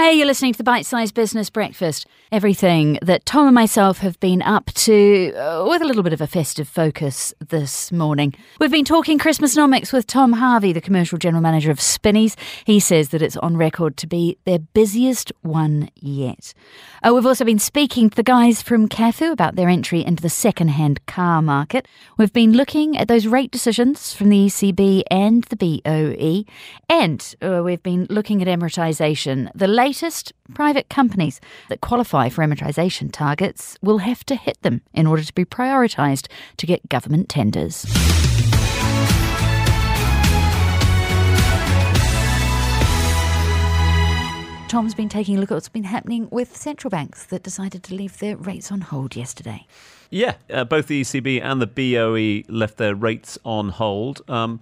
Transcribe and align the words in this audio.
Hey, 0.00 0.14
you're 0.14 0.26
listening 0.26 0.54
to 0.54 0.56
the 0.56 0.64
Bite 0.64 0.86
Size 0.86 1.12
Business 1.12 1.50
Breakfast. 1.50 2.06
Everything 2.32 2.98
that 3.02 3.26
Tom 3.26 3.46
and 3.48 3.54
myself 3.54 3.98
have 3.98 4.18
been 4.18 4.40
up 4.40 4.72
to 4.72 5.30
uh, 5.34 5.66
with 5.68 5.82
a 5.82 5.84
little 5.84 6.02
bit 6.02 6.14
of 6.14 6.22
a 6.22 6.26
festive 6.26 6.66
focus 6.66 7.34
this 7.46 7.92
morning. 7.92 8.34
We've 8.58 8.70
been 8.70 8.86
talking 8.86 9.18
Christmas 9.18 9.54
nomics 9.54 9.92
with 9.92 10.06
Tom 10.06 10.32
Harvey, 10.32 10.72
the 10.72 10.80
commercial 10.80 11.18
general 11.18 11.42
manager 11.42 11.70
of 11.70 11.82
Spinneys. 11.82 12.34
He 12.64 12.80
says 12.80 13.10
that 13.10 13.20
it's 13.20 13.36
on 13.36 13.58
record 13.58 13.98
to 13.98 14.06
be 14.06 14.38
their 14.46 14.60
busiest 14.60 15.32
one 15.42 15.90
yet. 15.96 16.54
Uh, 17.02 17.12
we've 17.12 17.26
also 17.26 17.44
been 17.44 17.58
speaking 17.58 18.08
to 18.08 18.16
the 18.16 18.22
guys 18.22 18.62
from 18.62 18.88
Cafu 18.88 19.30
about 19.30 19.56
their 19.56 19.68
entry 19.68 20.02
into 20.02 20.22
the 20.22 20.30
second-hand 20.30 21.04
car 21.04 21.42
market. 21.42 21.86
We've 22.16 22.32
been 22.32 22.54
looking 22.54 22.96
at 22.96 23.08
those 23.08 23.26
rate 23.26 23.50
decisions 23.50 24.14
from 24.14 24.30
the 24.30 24.46
ECB 24.46 25.02
and 25.10 25.44
the 25.44 25.56
BOE, 25.56 26.50
and 26.88 27.34
uh, 27.42 27.60
we've 27.62 27.82
been 27.82 28.06
looking 28.08 28.40
at 28.40 28.48
Emiratisation. 28.48 29.50
The 29.54 29.68
latest 29.68 29.89
private 30.54 30.88
companies 30.88 31.40
that 31.68 31.80
qualify 31.80 32.28
for 32.28 32.44
Emiratisation 32.44 33.10
targets 33.12 33.76
will 33.82 33.98
have 33.98 34.24
to 34.26 34.36
hit 34.36 34.60
them 34.62 34.82
in 34.92 35.06
order 35.06 35.22
to 35.22 35.34
be 35.34 35.44
prioritised 35.44 36.28
to 36.56 36.66
get 36.66 36.88
government 36.88 37.28
tenders. 37.28 37.84
Tom's 44.70 44.94
been 44.94 45.08
taking 45.08 45.36
a 45.36 45.40
look 45.40 45.50
at 45.50 45.54
what's 45.54 45.68
been 45.68 45.82
happening 45.82 46.28
with 46.30 46.56
central 46.56 46.90
banks 46.90 47.26
that 47.26 47.42
decided 47.42 47.82
to 47.82 47.94
leave 47.96 48.16
their 48.18 48.36
rates 48.36 48.70
on 48.70 48.82
hold 48.82 49.16
yesterday. 49.16 49.66
Yeah, 50.10 50.34
uh, 50.48 50.62
both 50.62 50.86
the 50.86 51.00
ECB 51.00 51.42
and 51.42 51.60
the 51.60 51.66
BOE 51.66 52.48
left 52.48 52.76
their 52.76 52.94
rates 52.94 53.36
on 53.44 53.70
hold. 53.70 54.22
Um, 54.28 54.60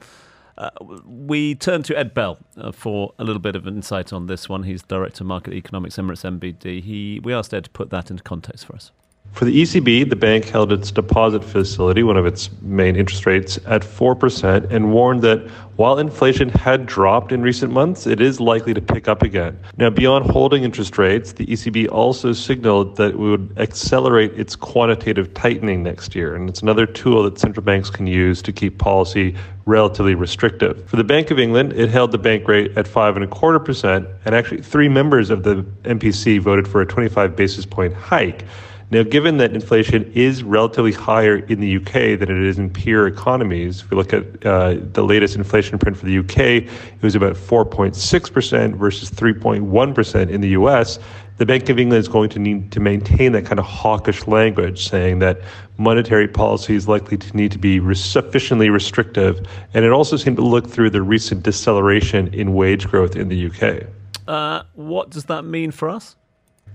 uh, 0.58 0.70
we 1.06 1.54
turn 1.54 1.84
to 1.84 1.96
Ed 1.96 2.14
Bell 2.14 2.38
uh, 2.56 2.72
for 2.72 3.14
a 3.18 3.24
little 3.24 3.40
bit 3.40 3.54
of 3.54 3.66
insight 3.66 4.12
on 4.12 4.26
this 4.26 4.48
one. 4.48 4.64
He's 4.64 4.82
Director 4.82 5.22
of 5.22 5.28
Market 5.28 5.54
Economics, 5.54 5.96
Emirates 5.96 6.38
NBD. 6.38 6.82
He, 6.82 7.20
we 7.22 7.32
asked 7.32 7.54
Ed 7.54 7.64
to 7.64 7.70
put 7.70 7.90
that 7.90 8.10
into 8.10 8.24
context 8.24 8.66
for 8.66 8.74
us. 8.74 8.90
For 9.32 9.44
the 9.44 9.62
ECB, 9.62 10.10
the 10.10 10.16
bank 10.16 10.46
held 10.46 10.72
its 10.72 10.90
deposit 10.90 11.44
facility, 11.44 12.02
one 12.02 12.16
of 12.16 12.26
its 12.26 12.50
main 12.60 12.96
interest 12.96 13.24
rates, 13.24 13.56
at 13.66 13.82
4% 13.82 14.68
and 14.72 14.92
warned 14.92 15.22
that 15.22 15.48
while 15.76 15.96
inflation 16.00 16.48
had 16.48 16.86
dropped 16.86 17.30
in 17.30 17.40
recent 17.40 17.72
months, 17.72 18.04
it 18.08 18.20
is 18.20 18.40
likely 18.40 18.74
to 18.74 18.80
pick 18.80 19.06
up 19.06 19.22
again. 19.22 19.56
Now, 19.76 19.90
beyond 19.90 20.28
holding 20.28 20.64
interest 20.64 20.98
rates, 20.98 21.34
the 21.34 21.46
ECB 21.46 21.88
also 21.88 22.32
signaled 22.32 22.96
that 22.96 23.10
it 23.10 23.18
would 23.20 23.52
accelerate 23.58 24.32
its 24.32 24.56
quantitative 24.56 25.32
tightening 25.34 25.84
next 25.84 26.16
year. 26.16 26.34
And 26.34 26.48
it's 26.48 26.62
another 26.62 26.84
tool 26.84 27.22
that 27.22 27.38
central 27.38 27.64
banks 27.64 27.90
can 27.90 28.08
use 28.08 28.42
to 28.42 28.52
keep 28.52 28.78
policy 28.78 29.36
relatively 29.66 30.16
restrictive. 30.16 30.84
For 30.88 30.96
the 30.96 31.04
Bank 31.04 31.30
of 31.30 31.38
England, 31.38 31.74
it 31.74 31.90
held 31.90 32.10
the 32.10 32.18
bank 32.18 32.48
rate 32.48 32.76
at 32.76 32.88
five 32.88 33.14
and 33.14 33.24
a 33.24 33.28
quarter 33.28 33.60
percent, 33.60 34.08
and 34.24 34.34
actually 34.34 34.62
three 34.62 34.88
members 34.88 35.30
of 35.30 35.44
the 35.44 35.64
MPC 35.84 36.40
voted 36.40 36.66
for 36.66 36.80
a 36.80 36.86
25 36.86 37.36
basis 37.36 37.64
point 37.64 37.94
hike. 37.94 38.44
Now, 38.90 39.02
given 39.02 39.36
that 39.36 39.52
inflation 39.52 40.10
is 40.14 40.42
relatively 40.42 40.92
higher 40.92 41.36
in 41.36 41.60
the 41.60 41.76
UK 41.76 42.18
than 42.18 42.30
it 42.30 42.42
is 42.42 42.58
in 42.58 42.70
peer 42.70 43.06
economies, 43.06 43.82
if 43.82 43.90
we 43.90 43.98
look 43.98 44.14
at 44.14 44.46
uh, 44.46 44.76
the 44.92 45.04
latest 45.04 45.36
inflation 45.36 45.78
print 45.78 45.98
for 45.98 46.06
the 46.06 46.18
UK, 46.18 46.38
it 46.64 47.02
was 47.02 47.14
about 47.14 47.34
4.6% 47.34 48.74
versus 48.76 49.10
3.1% 49.10 50.30
in 50.30 50.40
the 50.40 50.48
US. 50.50 50.98
The 51.36 51.44
Bank 51.44 51.68
of 51.68 51.78
England 51.78 52.00
is 52.00 52.08
going 52.08 52.30
to 52.30 52.38
need 52.38 52.72
to 52.72 52.80
maintain 52.80 53.32
that 53.32 53.44
kind 53.44 53.58
of 53.58 53.66
hawkish 53.66 54.26
language, 54.26 54.88
saying 54.88 55.18
that 55.18 55.42
monetary 55.76 56.26
policy 56.26 56.74
is 56.74 56.88
likely 56.88 57.18
to 57.18 57.36
need 57.36 57.52
to 57.52 57.58
be 57.58 57.94
sufficiently 57.94 58.70
restrictive. 58.70 59.46
And 59.74 59.84
it 59.84 59.92
also 59.92 60.16
seemed 60.16 60.38
to 60.38 60.44
look 60.44 60.66
through 60.66 60.90
the 60.90 61.02
recent 61.02 61.42
deceleration 61.42 62.32
in 62.32 62.54
wage 62.54 62.88
growth 62.88 63.16
in 63.16 63.28
the 63.28 63.50
UK. 63.50 63.86
Uh, 64.26 64.62
what 64.72 65.10
does 65.10 65.26
that 65.26 65.42
mean 65.44 65.72
for 65.72 65.90
us? 65.90 66.16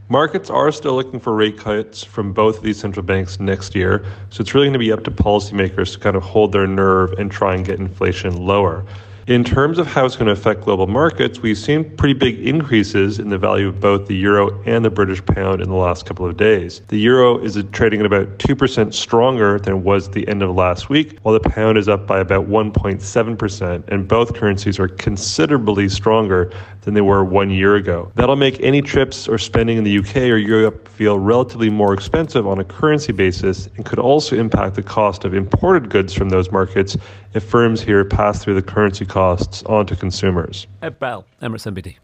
Markets 0.10 0.50
are 0.50 0.72
still 0.72 0.96
looking 0.96 1.20
for 1.20 1.34
rate 1.34 1.58
cuts 1.58 2.04
from 2.04 2.34
both 2.34 2.58
of 2.58 2.64
these 2.64 2.78
central 2.78 3.06
banks 3.06 3.40
next 3.40 3.74
year, 3.74 4.06
so 4.30 4.42
it's 4.42 4.54
really 4.54 4.66
going 4.66 4.74
to 4.74 4.80
be 4.80 4.92
up 4.92 5.06
to 5.06 5.12
policymakers 5.12 5.94
to 5.94 6.00
kind 6.00 6.18
of 6.18 6.24
hold 6.24 6.52
their 6.52 6.68
nerve 6.68 7.14
and 7.14 7.32
try 7.32 7.56
and 7.56 7.66
get 7.66 7.80
inflation 7.80 8.46
lower. 8.46 8.84
In 9.26 9.46
terms 9.46 9.78
of 9.78 9.88
how 9.88 10.06
it's 10.06 10.18
going 10.18 10.26
to 10.26 10.34
affect 10.34 10.66
global 10.66 10.86
markets, 10.86 11.40
we've 11.40 11.58
seen 11.58 11.96
pretty 11.96 12.14
big 12.14 12.46
increases 12.46 13.20
in 13.20 13.30
the 13.30 13.38
value 13.38 13.70
of 13.70 13.80
both 13.80 14.08
the 14.08 14.16
euro 14.16 14.62
and 14.66 14.84
the 14.84 14.90
British 14.90 15.26
pound 15.26 15.62
in 15.62 15.70
the 15.70 15.76
last 15.76 16.06
couple 16.06 16.26
of 16.26 16.36
days. 16.36 16.82
The 16.90 17.00
euro 17.00 17.38
is 17.38 17.58
trading 17.72 18.02
at 18.02 18.06
about 18.06 18.38
2% 18.40 18.94
stronger 18.94 19.60
than 19.60 19.76
it 19.76 19.80
was 19.80 20.08
at 20.08 20.14
the 20.14 20.28
end 20.28 20.44
of 20.44 20.54
last 20.54 20.90
week, 20.90 21.20
while 21.22 21.40
the 21.40 21.50
pound 21.50 21.78
is 21.78 21.88
up 21.88 22.06
by 22.06 22.20
about 22.20 22.50
1.7%, 22.50 23.88
and 23.88 24.10
both 24.10 24.34
currencies 24.36 24.78
are 24.78 24.90
considerably 24.90 25.88
stronger 25.88 26.52
than 26.82 26.94
they 26.94 27.00
were 27.02 27.24
one 27.24 27.50
year 27.50 27.76
ago. 27.76 28.12
That'll 28.16 28.36
make 28.36 28.60
any 28.60 28.82
trips 28.82 29.30
or 29.30 29.38
spending 29.38 29.78
in 29.78 29.86
the 29.86 30.00
UK 30.00 30.18
or 30.18 30.38
Europe 30.38 30.90
feel 30.90 31.18
relatively 31.18 31.70
more 31.70 31.94
expensive 31.94 32.46
on 32.46 32.60
a 32.60 32.66
currency 32.66 33.14
basis 33.14 33.70
and 33.78 33.86
could 33.86 34.00
also 34.00 34.36
impact 34.36 34.76
the 34.76 34.84
cost 34.84 35.24
of 35.24 35.34
imported 35.34 35.90
goods 35.90 36.14
from 36.14 36.28
those 36.28 36.52
markets 36.52 36.98
if 37.34 37.44
firms 37.44 37.82
here 37.82 38.04
pass 38.04 38.44
through 38.44 38.54
the 38.54 38.62
currency 38.62 39.06
costs 39.14 39.64
onto 39.68 39.96
consumers. 39.96 40.66
Ed 40.82 40.98
Bell, 40.98 41.28
Emirates 41.40 41.72
NBD. 41.72 41.98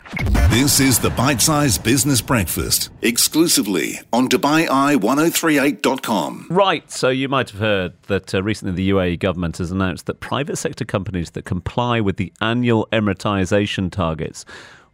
This 0.52 0.80
is 0.80 1.00
the 1.00 1.10
Bite 1.10 1.42
Size 1.42 1.80
Business 1.80 2.22
Breakfast, 2.22 2.92
exclusively 3.02 4.00
on 4.14 4.30
DubaiEye1038.com. 4.30 6.46
Right, 6.52 6.92
so 6.92 7.10
you 7.10 7.28
might 7.28 7.50
have 7.50 7.60
heard 7.60 7.94
that 8.04 8.36
uh, 8.36 8.44
recently 8.44 8.76
the 8.76 8.92
UAE 8.92 9.18
government 9.18 9.58
has 9.58 9.72
announced 9.72 10.06
that 10.06 10.20
private 10.20 10.58
sector 10.58 10.86
companies 10.86 11.32
that 11.32 11.46
comply 11.46 12.00
with 12.00 12.18
the 12.18 12.32
annual 12.42 12.88
Emiratisation 12.92 13.92
targets 13.92 14.46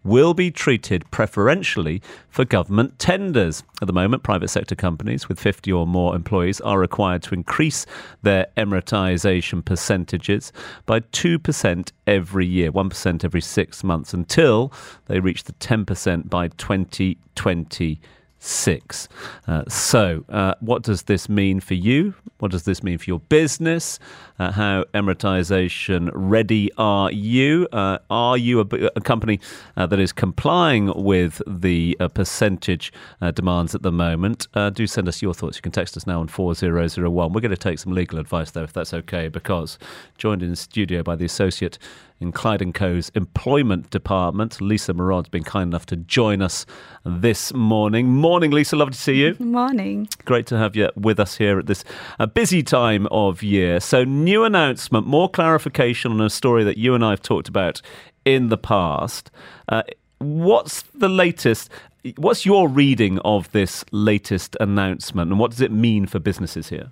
will 0.06 0.34
be 0.34 0.52
treated 0.52 1.10
preferentially 1.12 2.02
for 2.30 2.46
government 2.46 2.98
tenders. 3.00 3.64
At 3.82 3.88
the 3.88 3.94
moment, 3.94 4.24
private 4.24 4.50
sector 4.50 4.76
companies 4.76 5.28
with 5.28 5.40
50 5.40 5.72
or 5.72 5.86
more 5.86 6.16
employees 6.16 6.62
are 6.62 6.80
required 6.80 7.24
to 7.24 7.34
increase 7.34 7.86
their 8.22 8.48
Emiratisation 8.56 9.66
percentages 9.66 10.54
by 10.86 11.02
2% 11.02 11.92
every 12.08 12.46
year, 12.46 12.72
1% 12.72 13.26
every 13.26 13.42
six 13.42 13.84
months, 13.84 14.14
until 14.14 14.72
they 15.08 15.20
reach 15.20 15.44
the 15.44 15.54
10% 15.54 16.30
by 16.30 16.48
2020 16.50 18.00
six. 18.46 19.08
Uh, 19.48 19.64
so, 19.68 20.24
uh, 20.30 20.54
what 20.60 20.84
does 20.84 21.04
this 21.04 21.28
mean 21.28 21.60
for 21.60 21.74
you? 21.74 22.14
What 22.40 22.52
does 22.52 22.64
this 22.64 22.84
mean 22.84 22.98
for 22.98 23.06
your 23.06 23.20
business? 23.20 24.00
Uh, 24.38 24.52
how 24.52 24.84
Emiratisation 24.94 26.10
ready 26.14 26.70
are 26.78 27.12
you? 27.12 27.68
Uh, 27.72 28.00
are 28.10 28.38
you 28.38 28.60
a, 28.60 28.66
a 28.96 29.02
company 29.02 29.40
uh, 29.78 29.86
that 29.86 30.00
is 30.00 30.12
complying 30.12 30.92
with 30.96 31.42
the 31.48 31.96
uh, 32.00 32.08
percentage 32.10 32.92
demands 33.34 33.74
at 33.74 33.82
the 33.82 33.92
moment? 33.92 34.48
do 34.74 34.88
send 34.88 35.08
us 35.08 35.22
your 35.22 35.34
thoughts. 35.34 35.58
You 35.58 35.62
can 35.62 35.72
text 35.72 35.96
us 35.96 36.06
now 36.06 36.20
on 36.20 36.28
4001. 36.28 37.34
We're 37.34 37.42
going 37.42 37.50
to 37.50 37.58
take 37.58 37.80
some 37.80 37.94
legal 37.94 38.20
advice, 38.20 38.52
though, 38.52 38.64
if 38.64 38.74
that's 38.74 38.94
okay, 38.94 39.28
because 39.28 39.80
joined 40.18 40.44
in 40.44 40.56
studio 40.56 41.02
by 41.02 41.16
the 41.16 41.26
Associate 41.26 41.78
in 42.22 42.32
Clyde 42.32 42.74
& 42.74 42.76
Co.'s 42.76 43.12
employment 43.14 43.90
department. 43.90 44.62
Lisa 44.62 44.94
Merod's 44.94 45.30
been 45.30 45.44
kind 45.44 45.70
enough 45.70 45.86
to 45.88 45.98
join 45.98 46.42
us 46.42 46.66
this 47.04 47.54
morning. 47.54 48.08
Morning, 48.08 48.52
Lisa. 48.52 48.76
Lovely 48.76 48.94
to 48.94 49.00
see 49.00 49.16
you. 49.16 49.36
Morning. 49.40 50.08
Great 50.24 50.48
to 50.48 50.58
have 50.58 50.76
you 50.76 50.90
with 50.96 51.20
us 51.20 51.36
here 51.38 51.60
at 51.60 51.66
this 51.66 51.84
uh, 52.20 52.26
busy 52.26 52.64
time 52.64 53.08
of 53.12 53.44
year. 53.44 53.80
So, 53.80 54.04
new 54.26 54.44
announcement, 54.44 55.08
more 55.08 55.30
clarification 55.30 56.12
on 56.12 56.20
a 56.20 56.30
story 56.30 56.64
that 56.66 56.78
you 56.78 56.94
and 56.96 57.06
I 57.06 57.12
have 57.12 57.22
talked 57.22 57.48
about 57.48 57.82
in 58.26 58.50
the 58.50 58.58
past. 58.58 59.32
Uh, 59.70 59.84
what's 60.18 60.82
the 60.94 61.08
latest? 61.08 61.70
What's 62.18 62.46
your 62.46 62.68
reading 62.68 63.20
of 63.20 63.52
this 63.52 63.86
latest 63.92 64.58
announcement 64.60 65.32
and 65.32 65.40
what 65.40 65.52
does 65.52 65.62
it 65.62 65.72
mean 65.72 66.06
for 66.06 66.20
businesses 66.20 66.70
here? 66.70 66.92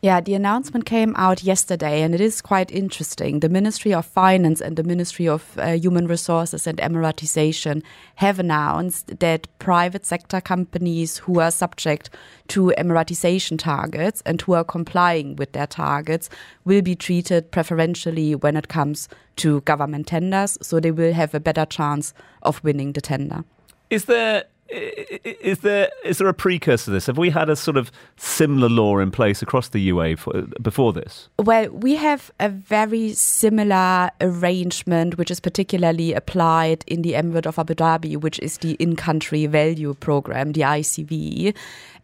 Yeah, 0.00 0.20
the 0.20 0.34
announcement 0.34 0.84
came 0.84 1.12
out 1.16 1.42
yesterday 1.42 2.02
and 2.02 2.14
it 2.14 2.20
is 2.20 2.40
quite 2.40 2.70
interesting. 2.70 3.40
The 3.40 3.48
Ministry 3.48 3.92
of 3.92 4.06
Finance 4.06 4.60
and 4.60 4.76
the 4.76 4.84
Ministry 4.84 5.26
of 5.26 5.58
uh, 5.58 5.72
Human 5.72 6.06
Resources 6.06 6.68
and 6.68 6.78
Emiratization 6.78 7.82
have 8.14 8.38
announced 8.38 9.18
that 9.18 9.48
private 9.58 10.06
sector 10.06 10.40
companies 10.40 11.18
who 11.18 11.40
are 11.40 11.50
subject 11.50 12.10
to 12.46 12.72
Emiratization 12.78 13.58
targets 13.58 14.22
and 14.24 14.40
who 14.40 14.52
are 14.52 14.62
complying 14.62 15.34
with 15.34 15.50
their 15.50 15.66
targets 15.66 16.30
will 16.64 16.82
be 16.82 16.94
treated 16.94 17.50
preferentially 17.50 18.36
when 18.36 18.56
it 18.56 18.68
comes 18.68 19.08
to 19.36 19.62
government 19.62 20.06
tenders, 20.06 20.56
so 20.62 20.78
they 20.78 20.92
will 20.92 21.12
have 21.12 21.34
a 21.34 21.40
better 21.40 21.66
chance 21.66 22.14
of 22.44 22.62
winning 22.62 22.92
the 22.92 23.00
tender. 23.00 23.42
Is 23.90 24.04
there 24.04 24.44
is 24.70 25.60
there 25.60 25.88
is 26.04 26.18
there 26.18 26.28
a 26.28 26.34
precursor 26.34 26.86
to 26.86 26.90
this? 26.90 27.06
Have 27.06 27.18
we 27.18 27.30
had 27.30 27.48
a 27.48 27.56
sort 27.56 27.76
of 27.76 27.90
similar 28.16 28.68
law 28.68 28.98
in 28.98 29.10
place 29.10 29.40
across 29.40 29.68
the 29.68 29.88
UAE 29.88 30.18
for, 30.18 30.42
before 30.60 30.92
this? 30.92 31.28
Well, 31.38 31.70
we 31.70 31.96
have 31.96 32.30
a 32.38 32.48
very 32.48 33.14
similar 33.14 34.10
arrangement, 34.20 35.16
which 35.16 35.30
is 35.30 35.40
particularly 35.40 36.12
applied 36.12 36.84
in 36.86 37.02
the 37.02 37.14
Emirate 37.14 37.46
of 37.46 37.58
Abu 37.58 37.74
Dhabi, 37.74 38.20
which 38.20 38.38
is 38.40 38.58
the 38.58 38.74
in-country 38.74 39.46
value 39.46 39.94
program, 39.94 40.52
the 40.52 40.62
ICV, 40.62 41.54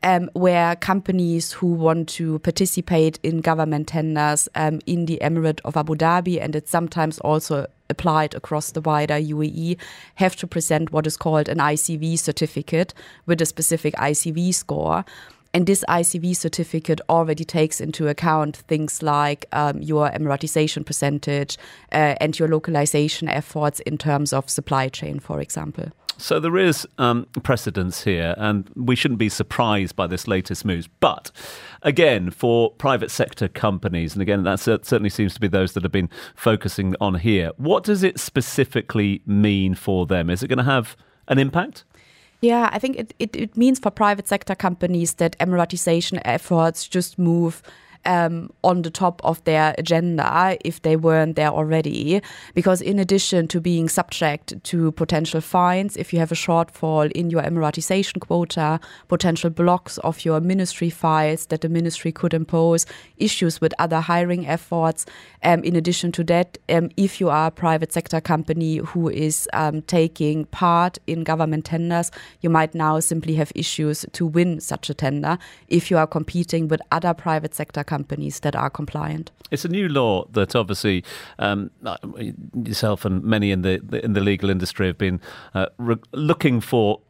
um, 0.03 0.31
where 0.33 0.77
companies 0.77 1.53
who 1.53 1.67
want 1.67 2.09
to 2.11 2.39
participate 2.41 3.19
in 3.23 3.41
government 3.41 3.89
tenders 3.89 4.49
um, 4.55 4.81
in 4.87 5.07
the 5.07 5.19
Emirate 5.23 5.61
of 5.65 5.77
Abu 5.77 5.95
Dhabi, 5.95 6.41
and 6.41 6.57
it's 6.57 6.71
sometimes 6.71 7.19
also 7.21 7.67
applied 7.91 8.35
across 8.35 8.73
the 8.73 8.81
wider 8.81 9.15
UAE 9.15 9.79
have 10.17 10.37
to 10.37 10.47
present 10.47 10.93
what 10.93 11.07
is 11.07 11.17
called 11.17 11.49
an 11.49 11.59
ICV 11.59 12.19
certificate 12.19 12.95
with 13.27 13.41
a 13.41 13.47
specific 13.47 13.95
ICV 13.95 14.55
score. 14.55 15.05
And 15.53 15.67
this 15.67 15.85
ICV 15.89 16.35
certificate 16.35 17.01
already 17.09 17.45
takes 17.45 17.81
into 17.81 18.09
account 18.09 18.57
things 18.57 19.03
like 19.03 19.47
um, 19.53 19.81
your 19.81 20.11
Emiratization 20.11 20.85
percentage 20.85 21.57
uh, 21.93 22.17
and 22.21 22.37
your 22.37 22.49
localization 22.49 23.29
efforts 23.29 23.79
in 23.81 23.97
terms 23.97 24.33
of 24.33 24.51
supply 24.51 24.89
chain, 24.89 25.21
for 25.21 25.41
example. 25.41 25.93
So 26.17 26.41
there 26.41 26.57
is 26.57 26.87
um, 26.99 27.27
precedence 27.43 28.05
here, 28.05 28.35
and 28.39 28.71
we 28.77 28.97
shouldn't 28.97 29.19
be 29.19 29.29
surprised 29.29 29.97
by 29.97 30.07
this 30.07 30.29
latest 30.29 30.65
move. 30.65 30.89
But 31.01 31.31
again, 31.83 32.31
for 32.31 32.71
private 32.71 33.11
sector 33.11 33.49
companies, 33.49 34.15
and 34.15 34.23
again, 34.23 34.45
that 34.45 34.61
certainly 34.61 35.11
seems 35.11 35.35
to 35.35 35.41
be 35.41 35.49
those 35.49 35.73
that 35.73 35.83
have 35.83 35.93
been 35.93 36.11
focusing 36.35 36.95
on 37.01 37.17
here, 37.17 37.51
what 37.57 37.85
does 37.85 38.03
it 38.03 38.21
specifically 38.21 39.23
mean 39.27 39.75
for 39.75 40.07
them? 40.07 40.31
Is 40.31 40.43
it 40.43 40.49
going 40.49 40.59
to 40.59 40.65
have 40.65 40.97
an 41.29 41.39
impact? 41.39 41.85
Yeah, 42.41 42.69
I 42.73 42.79
think 42.79 42.97
it, 42.97 43.15
it, 43.19 43.35
it 43.35 43.57
means 43.57 43.79
for 43.79 43.91
private 43.91 44.29
sector 44.29 44.55
companies 44.55 45.15
that 45.15 45.39
Emiratization 45.39 46.21
efforts 46.25 46.87
just 46.87 47.19
move 47.19 47.63
um, 48.07 48.51
on 48.63 48.83
the 48.83 48.91
top 48.91 49.21
of 49.25 49.43
their 49.45 49.75
agenda 49.79 50.57
if 50.65 50.83
they 50.83 50.97
weren't 50.97 51.37
there 51.37 51.49
already. 51.49 52.21
Because 52.55 52.81
in 52.81 52.99
addition 52.99 53.49
to 53.49 53.61
being 53.61 53.89
subject 53.89 54.63
to 54.65 54.93
potential 54.93 55.41
fines, 55.41 55.97
if 55.97 56.13
you 56.13 56.19
have 56.19 56.33
a 56.33 56.35
shortfall 56.35 57.11
in 57.13 57.31
your 57.31 57.43
Emiratization 57.43 58.21
quota, 58.21 58.81
potential 59.09 59.51
blocks 59.51 59.99
of 59.99 60.25
your 60.25 60.41
ministry 60.41 60.91
files 60.91 61.47
that 61.47 61.61
the 61.61 61.69
ministry 61.69 62.13
could 62.13 62.35
impose, 62.35 62.87
issues 63.17 63.61
with 63.61 63.73
other 63.79 64.01
hiring 64.01 64.47
efforts. 64.47 65.07
Um, 65.43 65.63
in 65.63 65.77
addition 65.77 66.13
to 66.13 66.25
that, 66.25 66.59
um, 66.69 66.91
if 66.97 67.21
you 67.21 67.29
are 67.29 67.49
a 67.49 67.51
private 67.51 67.93
sector 67.93 68.21
company 68.21 68.79
who 68.79 69.09
is 69.09 69.49
um, 69.53 69.83
taking 69.83 70.47
part 70.47 70.99
in 71.07 71.25
government 71.25 71.65
tenders, 71.67 72.11
you 72.41 72.51
might 72.51 72.75
now 72.75 73.01
simply 73.01 73.35
have 73.35 73.53
issues 73.55 74.07
to 74.13 74.27
win 74.27 74.61
such 74.61 74.91
a 74.91 74.95
tender 74.95 75.39
if 75.69 75.91
you 75.91 75.99
are 75.99 76.07
competing 76.07 76.69
with 76.69 76.81
other 76.91 77.13
private 77.15 77.55
sector 77.55 77.85
companies 77.85 77.94
companies 77.97 78.41
that 78.41 78.55
are 78.57 78.71
compliant. 78.71 79.31
It's 79.51 79.65
a 79.65 79.69
new 79.69 79.89
law 79.89 80.27
that 80.33 80.57
obviously 80.57 81.05
um, 81.39 81.71
yourself 82.55 83.05
and 83.05 83.23
many 83.23 83.49
in 83.51 83.63
the 83.63 83.75
in 84.05 84.15
the 84.15 84.21
legal 84.21 84.51
industry 84.51 84.87
have 84.87 84.99
been 84.99 85.21
uh, 85.55 85.67
re- 85.79 86.09
looking 86.13 86.61
for 86.61 87.01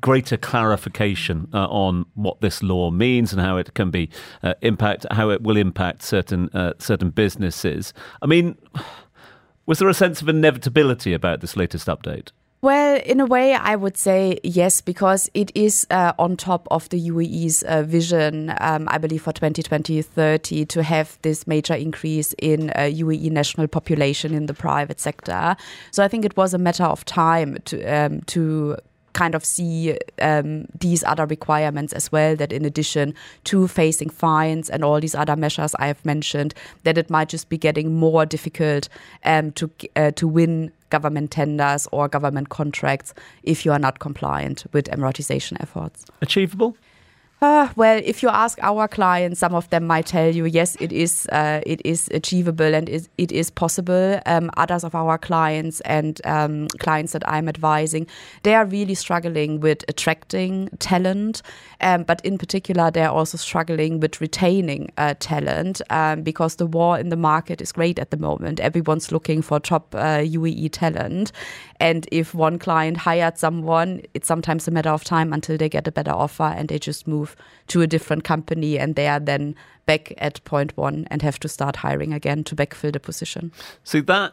greater 0.00 0.36
clarification 0.36 1.48
uh, 1.52 1.66
on 1.84 2.06
what 2.14 2.40
this 2.40 2.62
law 2.62 2.90
means 2.90 3.32
and 3.32 3.40
how 3.40 3.56
it 3.56 3.74
can 3.74 3.90
be 3.90 4.08
uh, 4.42 4.54
impact 4.62 5.06
how 5.12 5.30
it 5.30 5.42
will 5.42 5.56
impact 5.56 6.02
certain 6.02 6.48
uh, 6.54 6.72
certain 6.78 7.10
businesses. 7.10 7.94
I 8.20 8.26
mean, 8.26 8.56
was 9.66 9.78
there 9.78 9.88
a 9.88 9.94
sense 9.94 10.22
of 10.22 10.28
inevitability 10.28 11.12
about 11.14 11.40
this 11.40 11.56
latest 11.56 11.86
update? 11.86 12.30
Well, 12.62 13.00
in 13.04 13.18
a 13.18 13.26
way, 13.26 13.54
I 13.54 13.74
would 13.74 13.96
say 13.96 14.38
yes, 14.44 14.80
because 14.80 15.28
it 15.34 15.50
is 15.56 15.84
uh, 15.90 16.12
on 16.16 16.36
top 16.36 16.68
of 16.70 16.88
the 16.90 17.08
UAE's 17.10 17.64
uh, 17.64 17.82
vision, 17.82 18.54
um, 18.60 18.86
I 18.88 18.98
believe, 18.98 19.22
for 19.22 19.32
2020 19.32 20.00
30 20.00 20.66
to 20.66 20.82
have 20.84 21.18
this 21.22 21.44
major 21.48 21.74
increase 21.74 22.34
in 22.38 22.70
uh, 22.70 22.82
UAE 22.82 23.32
national 23.32 23.66
population 23.66 24.32
in 24.32 24.46
the 24.46 24.54
private 24.54 25.00
sector. 25.00 25.56
So 25.90 26.04
I 26.04 26.08
think 26.08 26.24
it 26.24 26.36
was 26.36 26.54
a 26.54 26.58
matter 26.58 26.84
of 26.84 27.04
time 27.04 27.58
to 27.64 27.82
um, 27.82 28.20
to 28.26 28.76
kind 29.12 29.34
of 29.34 29.44
see 29.44 29.98
um, 30.20 30.66
these 30.78 31.04
other 31.04 31.26
requirements 31.26 31.92
as 31.92 32.10
well 32.12 32.36
that 32.36 32.52
in 32.52 32.64
addition 32.64 33.14
to 33.44 33.68
facing 33.68 34.08
fines 34.08 34.70
and 34.70 34.84
all 34.84 35.00
these 35.00 35.14
other 35.14 35.36
measures 35.36 35.74
I 35.78 35.86
have 35.88 36.04
mentioned 36.04 36.54
that 36.84 36.96
it 36.96 37.10
might 37.10 37.28
just 37.28 37.48
be 37.48 37.58
getting 37.58 37.94
more 37.94 38.24
difficult 38.24 38.88
um, 39.24 39.52
to 39.52 39.70
uh, 39.96 40.12
to 40.12 40.28
win 40.28 40.72
government 40.92 41.30
tenders 41.30 41.88
or 41.90 42.06
government 42.06 42.50
contracts 42.50 43.14
if 43.42 43.64
you 43.64 43.72
are 43.72 43.78
not 43.78 43.98
compliant 43.98 44.66
with 44.72 44.84
Emiratization 44.94 45.56
efforts. 45.60 46.04
Achievable? 46.20 46.76
Uh, 47.42 47.68
well, 47.74 48.00
if 48.04 48.22
you 48.22 48.28
ask 48.28 48.56
our 48.62 48.86
clients, 48.86 49.40
some 49.40 49.52
of 49.52 49.68
them 49.70 49.84
might 49.84 50.06
tell 50.06 50.32
you, 50.32 50.44
yes, 50.44 50.76
it 50.78 50.92
is, 50.92 51.26
uh, 51.32 51.60
it 51.66 51.82
is 51.84 52.08
achievable 52.14 52.72
and 52.72 52.88
it, 52.88 53.08
it 53.18 53.32
is 53.32 53.50
possible. 53.50 54.20
Um, 54.26 54.48
others 54.56 54.84
of 54.84 54.94
our 54.94 55.18
clients 55.18 55.80
and 55.80 56.24
um, 56.24 56.68
clients 56.78 57.12
that 57.14 57.28
I'm 57.28 57.48
advising, 57.48 58.06
they 58.44 58.54
are 58.54 58.64
really 58.64 58.94
struggling 58.94 59.58
with 59.58 59.84
attracting 59.88 60.68
talent, 60.78 61.42
um, 61.80 62.04
but 62.04 62.24
in 62.24 62.38
particular, 62.38 62.92
they're 62.92 63.10
also 63.10 63.36
struggling 63.36 63.98
with 63.98 64.20
retaining 64.20 64.92
uh, 64.96 65.14
talent 65.18 65.82
um, 65.90 66.22
because 66.22 66.56
the 66.56 66.66
war 66.66 66.96
in 66.96 67.08
the 67.08 67.16
market 67.16 67.60
is 67.60 67.72
great 67.72 67.98
at 67.98 68.12
the 68.12 68.16
moment. 68.16 68.60
Everyone's 68.60 69.10
looking 69.10 69.42
for 69.42 69.58
top 69.58 69.90
UAE 69.90 70.66
uh, 70.66 70.68
talent, 70.70 71.32
and 71.82 72.06
if 72.12 72.32
one 72.32 72.60
client 72.60 72.96
hired 72.96 73.38
someone, 73.38 74.02
it's 74.14 74.28
sometimes 74.28 74.68
a 74.68 74.70
matter 74.70 74.90
of 74.90 75.02
time 75.02 75.32
until 75.32 75.56
they 75.56 75.68
get 75.68 75.88
a 75.88 75.90
better 75.90 76.12
offer 76.12 76.44
and 76.44 76.68
they 76.68 76.78
just 76.78 77.08
move 77.08 77.34
to 77.66 77.80
a 77.80 77.88
different 77.88 78.22
company 78.22 78.78
and 78.78 78.94
they 78.94 79.08
are 79.08 79.18
then 79.18 79.56
back 79.84 80.14
at 80.18 80.44
point 80.44 80.76
one 80.76 81.08
and 81.10 81.22
have 81.22 81.40
to 81.40 81.48
start 81.48 81.74
hiring 81.74 82.12
again 82.12 82.44
to 82.44 82.54
backfill 82.54 82.92
the 82.92 83.00
position. 83.00 83.50
So 83.82 84.00
that 84.02 84.32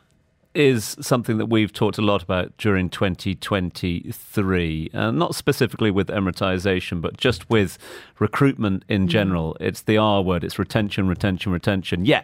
is 0.59 0.97
something 0.99 1.37
that 1.37 1.45
we've 1.45 1.71
talked 1.71 1.97
a 1.97 2.01
lot 2.01 2.21
about 2.21 2.51
during 2.57 2.89
2023, 2.89 4.89
uh, 4.93 5.09
not 5.09 5.33
specifically 5.33 5.89
with 5.89 6.09
emiratization, 6.09 6.99
but 6.99 7.15
just 7.15 7.49
with 7.49 7.77
recruitment 8.19 8.83
in 8.89 9.05
mm. 9.05 9.09
general. 9.09 9.53
Mm. 9.53 9.67
It's 9.67 9.83
the 9.83 9.97
R 9.97 10.21
word, 10.21 10.43
it's 10.43 10.59
retention, 10.59 11.07
retention, 11.07 11.53
retention. 11.53 12.03
Yeah, 12.03 12.23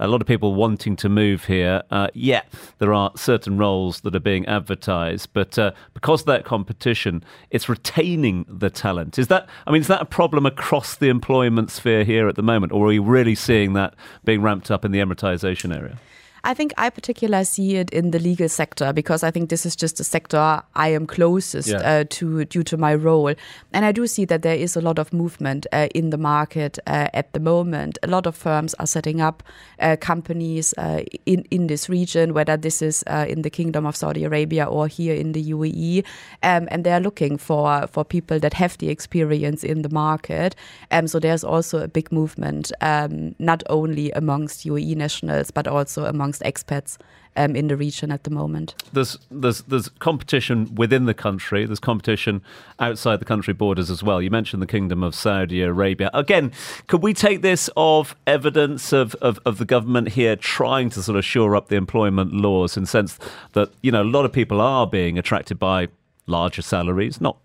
a 0.00 0.08
lot 0.08 0.22
of 0.22 0.26
people 0.26 0.54
wanting 0.54 0.96
to 0.96 1.10
move 1.10 1.44
here. 1.44 1.82
Uh, 1.90 2.08
yeah, 2.14 2.40
there 2.78 2.94
are 2.94 3.12
certain 3.16 3.58
roles 3.58 4.00
that 4.00 4.16
are 4.16 4.20
being 4.20 4.46
advertised, 4.46 5.28
but 5.34 5.58
uh, 5.58 5.72
because 5.92 6.22
of 6.22 6.26
that 6.28 6.46
competition, 6.46 7.22
it's 7.50 7.68
retaining 7.68 8.46
the 8.48 8.70
talent. 8.70 9.18
Is 9.18 9.28
that, 9.28 9.46
I 9.66 9.72
mean, 9.72 9.82
is 9.82 9.88
that 9.88 10.00
a 10.00 10.06
problem 10.06 10.46
across 10.46 10.96
the 10.96 11.10
employment 11.10 11.70
sphere 11.70 12.04
here 12.04 12.28
at 12.28 12.36
the 12.36 12.42
moment, 12.42 12.72
or 12.72 12.86
are 12.86 12.88
we 12.88 12.98
really 12.98 13.34
seeing 13.34 13.74
that 13.74 13.94
being 14.24 14.40
ramped 14.40 14.70
up 14.70 14.86
in 14.86 14.90
the 14.90 15.00
emiratization 15.00 15.76
area? 15.76 15.98
I 16.44 16.52
think 16.52 16.74
I 16.76 16.90
particularly 16.90 17.44
see 17.44 17.76
it 17.76 17.88
in 17.90 18.10
the 18.10 18.18
legal 18.18 18.50
sector 18.50 18.92
because 18.92 19.22
I 19.22 19.30
think 19.30 19.48
this 19.48 19.64
is 19.64 19.74
just 19.74 19.98
a 19.98 20.04
sector 20.04 20.62
I 20.74 20.88
am 20.88 21.06
closest 21.06 21.68
yeah. 21.68 21.78
uh, 21.78 22.04
to 22.10 22.44
due 22.44 22.62
to 22.64 22.76
my 22.76 22.94
role. 22.94 23.34
And 23.72 23.84
I 23.84 23.92
do 23.92 24.06
see 24.06 24.26
that 24.26 24.42
there 24.42 24.54
is 24.54 24.76
a 24.76 24.82
lot 24.82 24.98
of 24.98 25.12
movement 25.12 25.66
uh, 25.72 25.88
in 25.94 26.10
the 26.10 26.18
market 26.18 26.78
uh, 26.86 27.08
at 27.14 27.32
the 27.32 27.40
moment. 27.40 27.96
A 28.02 28.08
lot 28.08 28.26
of 28.26 28.36
firms 28.36 28.74
are 28.74 28.86
setting 28.86 29.22
up 29.22 29.42
uh, 29.80 29.96
companies 29.98 30.74
uh, 30.76 31.00
in, 31.24 31.46
in 31.50 31.68
this 31.68 31.88
region, 31.88 32.34
whether 32.34 32.58
this 32.58 32.82
is 32.82 33.02
uh, 33.06 33.24
in 33.26 33.40
the 33.40 33.50
Kingdom 33.50 33.86
of 33.86 33.96
Saudi 33.96 34.24
Arabia 34.24 34.66
or 34.66 34.86
here 34.86 35.14
in 35.14 35.32
the 35.32 35.50
UAE. 35.50 36.04
Um, 36.42 36.68
and 36.70 36.84
they 36.84 36.92
are 36.92 37.00
looking 37.00 37.38
for, 37.38 37.86
for 37.86 38.04
people 38.04 38.38
that 38.40 38.52
have 38.52 38.76
the 38.78 38.90
experience 38.90 39.64
in 39.64 39.80
the 39.80 39.88
market. 39.88 40.54
Um, 40.90 41.08
so 41.08 41.18
there's 41.18 41.42
also 41.42 41.78
a 41.78 41.88
big 41.88 42.12
movement, 42.12 42.70
um, 42.82 43.34
not 43.38 43.62
only 43.70 44.10
amongst 44.10 44.66
UAE 44.66 44.94
nationals, 44.94 45.50
but 45.50 45.66
also 45.66 46.04
amongst 46.04 46.33
amongst 46.34 46.42
expats 46.42 46.96
um, 47.36 47.56
in 47.56 47.66
the 47.66 47.76
region 47.76 48.12
at 48.12 48.22
the 48.24 48.30
moment. 48.30 48.74
There's 48.92 49.18
there's 49.30 49.62
there's 49.62 49.88
competition 49.98 50.74
within 50.76 51.06
the 51.06 51.14
country. 51.14 51.66
There's 51.66 51.80
competition 51.80 52.42
outside 52.78 53.20
the 53.20 53.24
country 53.24 53.52
borders 53.54 53.90
as 53.90 54.02
well. 54.02 54.22
You 54.22 54.30
mentioned 54.30 54.62
the 54.62 54.68
Kingdom 54.68 55.02
of 55.02 55.14
Saudi 55.14 55.62
Arabia. 55.62 56.10
Again, 56.14 56.52
could 56.86 57.02
we 57.02 57.12
take 57.12 57.42
this 57.42 57.68
of 57.76 58.14
evidence 58.26 58.92
of, 58.92 59.14
of, 59.16 59.40
of 59.44 59.58
the 59.58 59.64
government 59.64 60.10
here 60.10 60.36
trying 60.36 60.90
to 60.90 61.02
sort 61.02 61.18
of 61.18 61.24
shore 61.24 61.56
up 61.56 61.68
the 61.68 61.76
employment 61.76 62.32
laws 62.32 62.76
in 62.76 62.84
the 62.84 62.88
sense 62.88 63.18
that 63.52 63.70
you 63.82 63.90
know 63.90 64.02
a 64.02 64.04
lot 64.04 64.24
of 64.24 64.32
people 64.32 64.60
are 64.60 64.86
being 64.86 65.18
attracted 65.18 65.58
by 65.58 65.88
larger 66.26 66.62
salaries, 66.62 67.20
not 67.20 67.36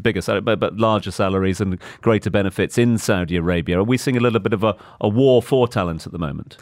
bigger 0.00 0.22
salary, 0.22 0.40
but, 0.40 0.58
but 0.58 0.76
larger 0.78 1.10
salaries 1.10 1.60
and 1.60 1.78
greater 2.00 2.30
benefits 2.30 2.78
in 2.78 2.96
Saudi 2.96 3.36
Arabia. 3.36 3.78
Are 3.78 3.84
we 3.84 3.98
seeing 3.98 4.16
a 4.16 4.20
little 4.20 4.40
bit 4.40 4.52
of 4.52 4.64
a, 4.64 4.74
a 5.00 5.08
war 5.08 5.42
for 5.42 5.68
talent 5.68 6.06
at 6.06 6.12
the 6.12 6.18
moment? 6.18 6.56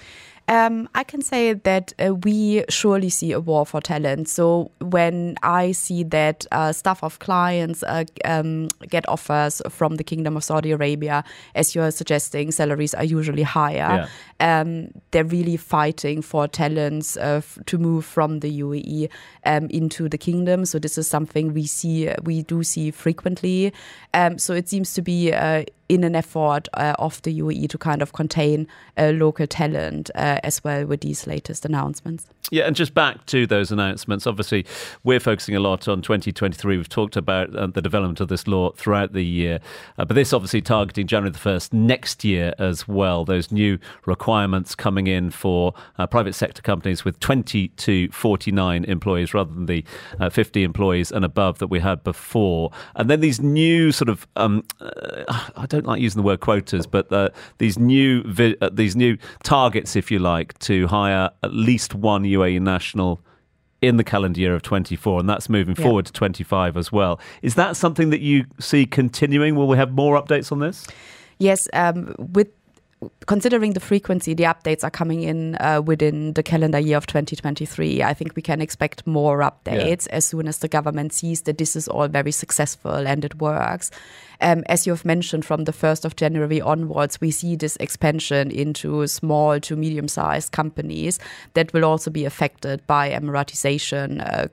Um, 0.53 0.87
I 0.95 1.03
can 1.03 1.23
say 1.23 1.55
that 1.55 1.95
uh, 1.99 2.15
we 2.15 2.63
surely 2.69 3.09
see 3.09 3.33
a 3.33 3.41
war 3.41 3.65
for 3.65 3.81
talent. 3.81 4.29
So 4.29 4.71
when 4.83 5.37
I 5.43 5.73
see 5.73 6.05
that 6.05 6.45
uh, 6.53 6.73
staff 6.73 7.03
of 7.03 7.21
clients 7.21 7.83
uh, 7.85 8.05
um, 8.27 8.69
get 8.91 9.09
offers 9.09 9.63
from 9.71 9.97
the 9.97 10.05
Kingdom 10.05 10.37
of 10.37 10.45
Saudi 10.45 10.71
Arabia, 10.71 11.25
as 11.55 11.75
you're 11.75 11.91
suggesting, 11.91 12.53
salaries 12.53 12.93
are 12.93 13.03
usually 13.03 13.45
higher. 13.45 14.07
Um, 14.41 14.89
they're 15.13 15.25
really 15.25 15.57
fighting 15.57 16.21
for 16.21 16.47
talents 16.49 17.17
uh, 17.17 17.41
f- 17.41 17.59
to 17.65 17.79
move 17.79 18.05
from 18.05 18.41
the 18.41 18.61
UAE 18.61 19.09
um, 19.47 19.69
into 19.71 20.07
the 20.07 20.19
kingdom. 20.19 20.67
So 20.67 20.79
this 20.79 20.99
is 20.99 21.09
something 21.09 21.55
we 21.55 21.65
see, 21.65 22.13
we 22.25 22.43
do 22.43 22.63
see 22.63 22.91
frequently. 22.91 23.73
Um, 24.13 24.37
so 24.37 24.53
it 24.53 24.69
seems 24.69 24.93
to 24.95 25.01
be 25.01 25.33
uh, 25.33 25.65
in 25.93 26.05
an 26.05 26.17
effort 26.17 26.69
uh, 26.73 26.95
of 26.99 27.21
the 27.21 27.39
UAE 27.39 27.69
to 27.69 27.77
kind 27.77 28.01
of 28.01 28.15
contain 28.15 28.67
uh, 28.97 29.13
local 29.15 29.47
talent 29.47 30.11
uh, 30.15 30.39
as 30.43 30.65
well 30.65 30.87
with 30.87 31.03
these 31.03 31.27
latest 31.27 31.67
announcements. 31.67 32.27
Yeah, 32.51 32.65
and 32.67 32.75
just 32.75 32.93
back 32.93 33.25
to 33.27 33.47
those 33.47 33.71
announcements. 33.71 34.27
Obviously, 34.27 34.67
we're 35.05 35.21
focusing 35.21 35.55
a 35.55 35.61
lot 35.61 35.89
on 35.89 36.03
2023. 36.03 36.77
We've 36.77 36.89
talked 36.89 37.17
about 37.17 37.55
uh, 37.55 37.67
the 37.67 37.83
development 37.83 38.21
of 38.21 38.29
this 38.29 38.47
law 38.47 38.73
throughout 38.73 39.13
the 39.13 39.25
year, 39.25 39.61
uh, 39.99 40.07
but 40.07 40.15
this 40.15 40.33
obviously 40.33 40.63
targeting 40.63 41.07
January 41.07 41.31
the 41.31 41.39
1st 41.39 41.75
next 41.75 42.25
year 42.25 42.55
as 42.59 42.89
well. 42.89 43.25
Those 43.25 43.53
new 43.53 43.79
requirements 44.07 44.75
coming 44.75 45.07
in 45.07 45.31
for 45.31 45.75
uh, 45.99 46.07
private 46.07 46.35
sector 46.35 46.63
companies 46.63 47.05
with 47.05 47.21
20 47.21 47.69
to 47.69 48.11
49 48.11 48.85
employees 48.85 49.35
rather 49.35 49.53
than 49.53 49.67
the 49.67 49.85
uh, 50.21 50.31
50 50.31 50.63
employees 50.63 51.13
and 51.13 51.25
above 51.25 51.59
that 51.59 51.69
we 51.69 51.81
had 51.81 52.03
before. 52.03 52.71
And 52.97 53.09
then 53.09 53.21
these 53.21 53.41
new 53.41 53.93
sort 53.93 54.09
of, 54.09 54.27
um, 54.37 54.65
I 54.81 55.67
don't 55.69 55.82
like 55.87 56.01
using 56.01 56.23
the 56.23 56.27
word 56.27 56.41
quotas, 56.41 56.87
but 56.87 57.13
uh, 57.13 57.29
these 57.59 57.79
new 57.79 58.23
vi- 58.25 58.57
these 58.73 58.97
new 58.97 59.17
targets, 59.43 59.97
if 59.97 60.11
you 60.11 60.19
like, 60.19 60.59
to 60.61 60.87
hire 60.87 61.31
at 61.43 61.53
least 61.55 61.95
one 61.95 62.25
UAE 62.25 62.61
national 62.61 63.21
in 63.81 63.97
the 63.97 64.05
calendar 64.05 64.41
year 64.41 64.55
of 64.55 64.63
24, 64.63 65.21
and 65.21 65.29
that's 65.29 65.49
moving 65.49 65.75
Yeah. 65.77 65.85
forward 65.85 66.07
to 66.07 66.13
25 66.13 66.77
as 66.77 66.93
well. 66.93 67.19
Is 67.43 67.57
that 67.57 67.77
something 67.77 68.11
that 68.11 68.21
you 68.21 68.45
see 68.61 68.87
continuing? 68.87 69.57
Will 69.57 69.67
we 69.67 69.77
have 69.77 69.93
more 69.93 70.21
updates 70.23 70.53
on 70.53 70.61
this? 70.61 70.87
Yes, 71.39 71.69
um, 71.73 72.15
with 72.19 72.47
considering 73.27 73.73
the 73.73 73.81
frequency, 73.81 74.35
the 74.35 74.45
updates 74.45 74.85
are 74.85 74.91
coming 74.91 75.23
in 75.23 75.57
uh, 75.57 75.83
within 75.85 76.35
the 76.35 76.43
calendar 76.45 76.79
year 76.79 76.97
of 76.97 77.07
2023. 77.09 78.01
I 78.05 78.15
think 78.15 78.37
we 78.37 78.43
can 78.43 78.61
expect 78.61 79.05
more 79.07 79.41
updates 79.41 80.07
as 80.11 80.25
soon 80.25 80.47
as 80.47 80.59
the 80.59 80.69
government 80.69 81.13
sees 81.13 81.43
that 81.43 81.59
this 81.59 81.75
is 81.75 81.89
all 81.89 82.07
very 82.07 82.31
successful 82.31 82.95
and 83.09 83.25
it 83.25 83.41
works. 83.41 83.91
Um, 84.43 84.65
as 84.67 84.87
you 84.87 84.93
have 84.93 85.05
mentioned, 85.05 85.45
from 85.45 85.65
the 85.65 85.73
1st 85.73 86.05
of 86.05 86.17
January 86.17 86.61
onwards, 86.61 87.21
we 87.21 87.31
see 87.31 87.55
this 87.55 87.77
expansion 87.77 88.51
into 88.51 89.07
small 89.07 89.61
to 89.61 89.77
medium 89.77 90.09
sized 90.09 90.51
companies 90.51 91.21
that 91.55 91.73
will 91.73 91.85
also 91.85 92.11
be 92.11 92.25
affected 92.25 92.85
by 92.89 93.11
Emiratization. 93.11 94.21
Uh, 94.21 94.49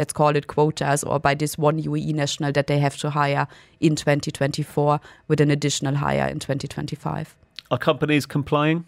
let's 0.00 0.12
call 0.12 0.34
it 0.34 0.48
quotas, 0.48 1.04
or 1.04 1.20
by 1.20 1.34
this 1.34 1.56
one 1.56 1.80
UAE 1.80 2.12
national 2.12 2.50
that 2.52 2.66
they 2.66 2.78
have 2.78 2.96
to 2.98 3.10
hire 3.10 3.46
in 3.78 3.94
2024 3.94 5.00
with 5.28 5.40
an 5.40 5.50
additional 5.50 5.94
hire 5.94 6.26
in 6.26 6.40
2025. 6.40 7.36
Are 7.70 7.78
companies 7.78 8.26
complying? 8.26 8.84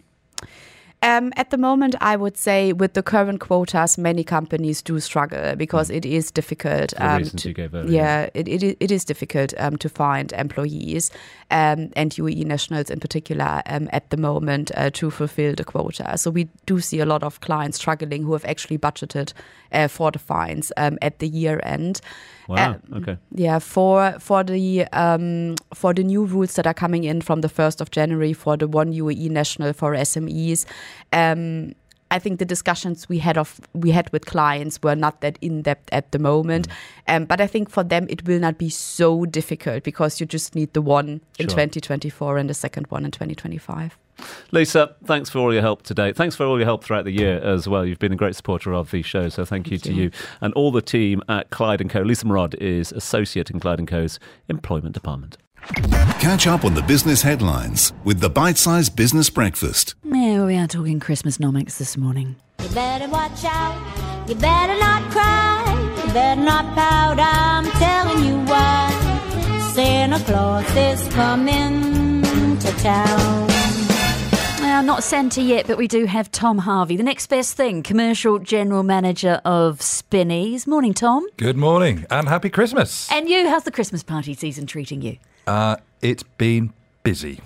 Um, 1.03 1.33
at 1.35 1.49
the 1.49 1.57
moment, 1.57 1.95
I 1.99 2.15
would 2.15 2.37
say 2.37 2.71
with 2.71 2.93
the 2.93 3.03
current 3.03 3.41
quotas, 3.41 3.97
many 3.97 4.23
companies 4.23 4.81
do 4.81 5.01
struggle 5.01 5.53
because 5.57 5.89
it 5.89 6.05
is 6.05 6.31
difficult. 6.31 6.91
For 6.91 7.03
the 7.03 7.17
reasons 7.17 7.45
you 7.45 7.53
gave 7.53 7.75
earlier. 7.75 7.91
yeah, 7.91 8.29
it, 8.33 8.47
it, 8.47 8.77
it 8.79 8.89
is 8.89 9.03
difficult 9.03 9.53
um, 9.57 9.75
to 9.77 9.89
find 9.89 10.31
employees 10.31 11.11
um, 11.51 11.91
and 11.97 12.11
UAE 12.13 12.45
nationals 12.45 12.89
in 12.89 13.01
particular 13.01 13.61
um, 13.65 13.89
at 13.91 14.11
the 14.11 14.17
moment 14.17 14.71
uh, 14.75 14.91
to 14.91 15.11
fulfill 15.11 15.53
the 15.55 15.65
quota. 15.65 16.17
So 16.17 16.31
we 16.31 16.47
do 16.65 16.79
see 16.79 17.01
a 17.01 17.05
lot 17.05 17.21
of 17.21 17.41
clients 17.41 17.77
struggling 17.79 18.23
who 18.23 18.31
have 18.31 18.45
actually 18.45 18.77
budgeted 18.77 19.33
uh, 19.73 19.87
for 19.87 20.11
the 20.11 20.19
fines 20.19 20.71
um, 20.77 20.97
at 21.01 21.19
the 21.19 21.27
year 21.27 21.59
end. 21.63 22.01
Wow. 22.47 22.73
Um, 22.73 23.01
okay. 23.01 23.17
Yeah, 23.33 23.59
for 23.59 24.15
for 24.19 24.43
the 24.43 24.85
um, 24.93 25.55
for 25.73 25.93
the 25.93 26.03
new 26.03 26.25
rules 26.25 26.55
that 26.55 26.67
are 26.67 26.73
coming 26.73 27.03
in 27.03 27.21
from 27.21 27.41
the 27.41 27.49
first 27.49 27.81
of 27.81 27.91
January 27.91 28.33
for 28.33 28.57
the 28.57 28.67
one 28.67 28.93
UAE 28.93 29.29
national 29.29 29.73
for 29.73 29.93
SMEs, 29.93 30.65
um, 31.13 31.73
I 32.13 32.19
think 32.19 32.37
the 32.37 32.45
discussions 32.45 33.09
we 33.09 33.17
had 33.17 33.37
of 33.37 33.59
we 33.73 33.91
had 33.91 34.11
with 34.11 34.25
clients 34.25 34.79
were 34.83 34.95
not 34.95 35.21
that 35.21 35.39
in 35.41 35.63
depth 35.63 35.89
at 35.91 36.11
the 36.11 36.19
moment, 36.19 36.67
um, 37.07 37.25
but 37.25 37.41
I 37.41 37.47
think 37.47 37.69
for 37.69 37.83
them 37.83 38.05
it 38.07 38.27
will 38.27 38.39
not 38.39 38.59
be 38.59 38.69
so 38.69 39.25
difficult 39.25 39.83
because 39.83 40.19
you 40.19 40.27
just 40.27 40.53
need 40.53 40.73
the 40.73 40.81
one 40.81 41.21
in 41.39 41.47
2024 41.47 42.37
and 42.37 42.49
the 42.49 42.53
second 42.53 42.87
one 42.87 43.03
in 43.05 43.11
2025. 43.11 43.97
Lisa, 44.51 44.95
thanks 45.05 45.29
for 45.29 45.39
all 45.39 45.51
your 45.53 45.61
help 45.61 45.83
today. 45.83 46.13
Thanks 46.13 46.35
for 46.35 46.45
all 46.45 46.57
your 46.57 46.65
help 46.65 46.83
throughout 46.83 47.05
the 47.05 47.11
year 47.11 47.39
as 47.39 47.67
well. 47.67 47.85
You've 47.85 47.99
been 47.99 48.13
a 48.13 48.17
great 48.17 48.35
supporter 48.35 48.73
of 48.73 48.91
the 48.91 49.01
show, 49.01 49.29
so 49.29 49.45
thank 49.45 49.71
you 49.71 49.77
to 49.79 49.93
you 49.93 50.11
and 50.41 50.53
all 50.53 50.71
the 50.71 50.81
team 50.81 51.21
at 51.27 51.49
Clyde 51.49 51.87
& 51.89 51.91
Co. 51.91 52.01
Lisa 52.01 52.25
Merod 52.25 52.55
is 52.55 52.91
associate 52.91 53.49
in 53.49 53.59
Clyde 53.59 53.87
& 53.87 53.89
Co.'s 53.89 54.19
employment 54.49 54.93
department. 54.93 55.37
Catch 56.19 56.45
up 56.47 56.65
on 56.65 56.73
the 56.73 56.81
business 56.81 57.21
headlines 57.21 57.93
with 58.03 58.19
the 58.19 58.29
Bite 58.29 58.57
Size 58.57 58.89
Business 58.89 59.29
Breakfast. 59.29 59.95
Yeah, 60.03 60.45
we 60.45 60.57
are 60.57 60.67
talking 60.67 60.99
Christmasnomics 60.99 61.77
this 61.77 61.95
morning. 61.95 62.35
You 62.61 62.69
better 62.69 63.07
watch 63.07 63.43
out. 63.45 63.75
You 64.27 64.35
better 64.35 64.77
not 64.77 65.09
cry. 65.11 66.03
You 66.05 66.13
better 66.13 66.41
not 66.41 66.75
pout. 66.75 67.17
I'm 67.19 67.65
telling 67.79 68.25
you 68.25 68.35
why. 68.45 68.89
Santa 69.73 70.19
Claus 70.19 70.75
is 70.75 71.07
coming 71.13 72.21
to 72.59 72.71
town. 72.79 73.49
Well, 74.73 74.81
not 74.81 75.03
Santa 75.03 75.39
yet, 75.39 75.67
but 75.67 75.77
we 75.77 75.87
do 75.87 76.05
have 76.05 76.31
Tom 76.31 76.57
Harvey, 76.57 76.97
the 76.97 77.03
next 77.03 77.27
best 77.27 77.55
thing, 77.55 77.83
commercial 77.83 78.39
general 78.39 78.81
manager 78.81 79.39
of 79.45 79.83
Spinneys. 79.83 80.65
Morning, 80.65 80.95
Tom. 80.95 81.27
Good 81.37 81.57
morning 81.57 82.07
and 82.09 82.27
happy 82.27 82.49
Christmas. 82.49 83.07
And 83.11 83.29
you, 83.29 83.47
how's 83.47 83.65
the 83.65 83.71
Christmas 83.71 84.01
party 84.01 84.33
season 84.33 84.65
treating 84.65 85.03
you? 85.03 85.19
Uh, 85.45 85.75
it's 86.01 86.23
been 86.23 86.73
busy. 87.03 87.39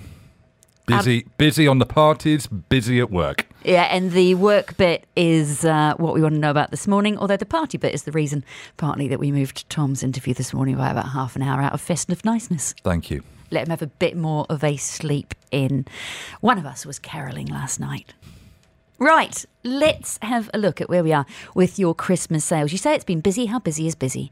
Busy, 0.86 1.26
busy 1.38 1.68
on 1.68 1.80
the 1.80 1.86
parties, 1.86 2.48
busy 2.48 3.02
at 3.02 3.12
work. 3.12 3.46
Yeah, 3.66 3.84
and 3.92 4.14
the 4.14 4.36
work 4.36 4.78
bit 4.78 5.04
is 5.18 5.66
uh, 5.66 5.96
what 5.98 6.14
we 6.14 6.22
want 6.22 6.36
to 6.36 6.40
know 6.40 6.52
about 6.52 6.72
this 6.72 6.88
morning, 6.88 7.18
although 7.18 7.36
the 7.36 7.46
party 7.46 7.78
bit 7.78 7.94
is 7.94 8.04
the 8.04 8.14
reason, 8.14 8.46
partly, 8.78 9.10
that 9.10 9.20
we 9.20 9.34
moved 9.34 9.70
Tom's 9.70 10.02
interview 10.02 10.34
this 10.34 10.54
morning 10.54 10.78
by 10.78 10.92
about 10.92 11.10
half 11.10 11.36
an 11.36 11.42
hour 11.42 11.62
out 11.62 11.74
of 11.74 11.82
festive 11.82 12.24
niceness. 12.24 12.74
Thank 12.86 13.12
you. 13.12 13.22
Let 13.52 13.64
him 13.64 13.70
have 13.70 13.82
a 13.82 13.88
bit 13.88 14.16
more 14.18 14.46
of 14.50 14.64
a 14.64 14.78
sleep 14.78 15.34
in. 15.52 15.86
One 16.42 16.58
of 16.58 16.66
us 16.66 16.86
was 16.86 17.00
caroling 17.00 17.48
last 17.48 17.80
night. 17.80 18.14
Right, 19.00 19.46
let's 19.64 20.18
have 20.24 20.50
a 20.54 20.58
look 20.58 20.82
at 20.82 20.90
where 20.90 21.04
we 21.04 21.14
are 21.14 21.26
with 21.54 21.78
your 21.78 21.94
Christmas 21.94 22.44
sales. 22.44 22.72
You 22.72 22.80
say 22.80 22.96
it's 22.96 23.06
been 23.06 23.22
busy. 23.22 23.46
How 23.46 23.60
busy 23.60 23.86
is 23.86 23.94
busy? 23.94 24.32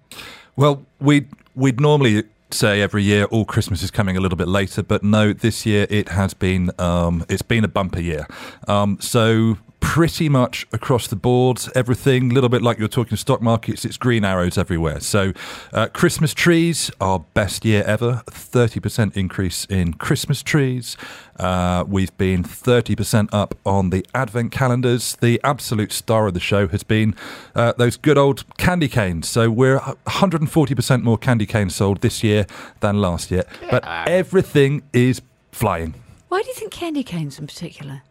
Well, 0.56 0.84
we'd, 1.00 1.28
we'd 1.54 1.80
normally 1.80 2.24
say 2.52 2.82
every 2.82 3.04
year 3.04 3.26
all 3.26 3.46
Christmas 3.46 3.84
is 3.84 3.92
coming 3.92 4.18
a 4.18 4.20
little 4.20 4.38
bit 4.38 4.48
later, 4.48 4.82
but 4.82 5.04
no, 5.04 5.34
this 5.34 5.66
year 5.66 5.86
it 5.90 6.10
has 6.10 6.34
been 6.34 6.72
um, 6.80 7.26
it's 7.30 7.42
been 7.42 7.64
a 7.64 7.68
bumper 7.68 8.00
year. 8.00 8.26
Um, 8.68 8.98
so 9.02 9.58
pretty 9.86 10.28
much 10.28 10.66
across 10.74 11.08
the 11.08 11.16
board, 11.16 11.62
everything, 11.76 12.32
a 12.32 12.34
little 12.34 12.50
bit 12.50 12.64
like 12.64 12.80
you're 12.80 12.88
talking 12.88 13.16
stock 13.16 13.40
markets, 13.40 13.86
it's 13.86 13.98
green 13.98 14.26
arrows 14.26 14.58
everywhere. 14.58 15.00
So 15.00 15.32
uh, 15.72 15.88
Christmas 15.94 16.34
trees, 16.34 16.90
our 17.00 17.20
best 17.20 17.64
year 17.64 17.84
ever, 17.86 18.24
30% 18.26 19.16
increase 19.16 19.64
in 19.66 19.94
Christmas 19.94 20.42
trees. 20.42 20.98
Uh, 21.40 21.86
we've 21.88 22.18
been 22.18 22.44
30% 22.44 23.30
up 23.32 23.56
on 23.64 23.92
the 23.92 24.04
advent 24.16 24.52
calendars. 24.52 25.18
The 25.18 25.40
absolute 25.44 25.92
star 25.92 26.28
of 26.28 26.34
the 26.34 26.40
show 26.40 26.68
has 26.68 26.82
been 26.82 27.16
uh, 27.54 27.74
those 27.78 27.96
good 27.96 28.18
old 28.18 28.44
candy 28.58 28.88
canes. 28.88 29.30
So 29.30 29.52
we're 29.52 29.78
140% 29.80 31.04
more 31.04 31.18
candy 31.20 31.46
canes 31.46 31.76
sold 31.76 32.02
this 32.02 32.24
year 32.24 32.48
than 32.80 33.00
last 33.00 33.30
year. 33.30 33.44
But 33.70 33.86
everything 34.08 34.82
is 34.94 35.22
flying. 35.52 35.94
Why 36.30 36.42
do 36.42 36.48
you 36.48 36.56
think 36.56 36.72
candy 36.72 37.04
canes 37.04 37.38
in 37.38 37.46
particular? 37.46 38.02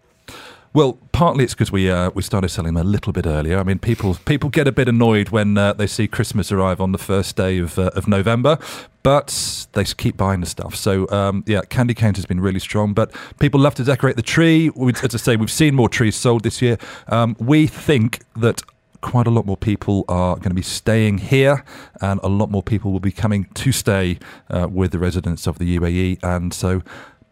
Well, 0.73 0.99
partly 1.14 1.44
it's 1.44 1.54
because 1.54 1.73
we 1.73 1.88
uh, 1.88 2.11
we 2.11 2.23
started 2.23 2.50
selling 2.50 2.75
them 2.75 2.87
a 2.87 2.90
little 2.90 3.12
bit 3.12 3.25
earlier. 3.25 3.59
I 3.59 3.62
mean, 3.62 3.78
people 3.78 4.16
people 4.26 4.50
get 4.50 4.66
a 4.68 4.73
bit 4.73 4.88
annoyed 4.88 5.30
when 5.30 5.56
uh, 5.56 5.73
they 5.73 5.87
see 5.87 6.06
Christmas 6.06 6.52
arrive 6.52 6.80
on 6.80 6.92
the 6.92 6.99
first 6.99 7.37
day 7.37 7.59
of 7.59 7.78
uh, 7.78 7.90
of 7.94 8.06
November, 8.06 8.59
but 9.02 9.66
they 9.73 9.85
keep 9.85 10.16
buying 10.16 10.40
the 10.40 10.47
stuff. 10.47 10.75
So 10.75 11.09
um, 11.11 11.44
yeah, 11.47 11.62
candy 11.62 11.94
canes 11.94 12.18
has 12.18 12.26
been 12.26 12.40
really 12.40 12.59
strong. 12.59 12.92
But 12.92 13.14
people 13.38 13.61
love 13.61 13.76
to 13.76 13.85
decorate 13.85 14.16
the 14.16 14.23
tree. 14.23 14.71
We, 14.75 14.92
as 15.02 15.14
I 15.14 15.18
say, 15.18 15.37
we've 15.37 15.50
seen 15.50 15.75
more 15.75 15.88
trees 15.88 16.16
sold 16.16 16.42
this 16.42 16.61
year. 16.61 16.76
Um, 17.09 17.37
we 17.38 17.66
think 17.66 18.23
that. 18.37 18.61
Quite 19.00 19.26
a 19.26 19.30
lot 19.30 19.44
more 19.44 19.59
people 19.59 20.06
are 20.09 20.37
going 20.37 20.49
to 20.49 20.54
be 20.54 20.62
staying 20.62 21.18
here, 21.18 21.62
and 22.00 22.18
a 22.23 22.28
lot 22.28 22.50
more 22.50 22.62
people 22.62 22.90
will 22.90 23.00
be 23.00 23.12
coming 23.12 23.44
to 23.52 23.71
stay 23.71 24.18
uh, 24.49 24.66
with 24.71 24.92
the 24.92 24.99
residents 24.99 25.47
of 25.47 25.59
the 25.59 25.78
UAE. 25.78 26.21
And 26.23 26.54
so, 26.54 26.80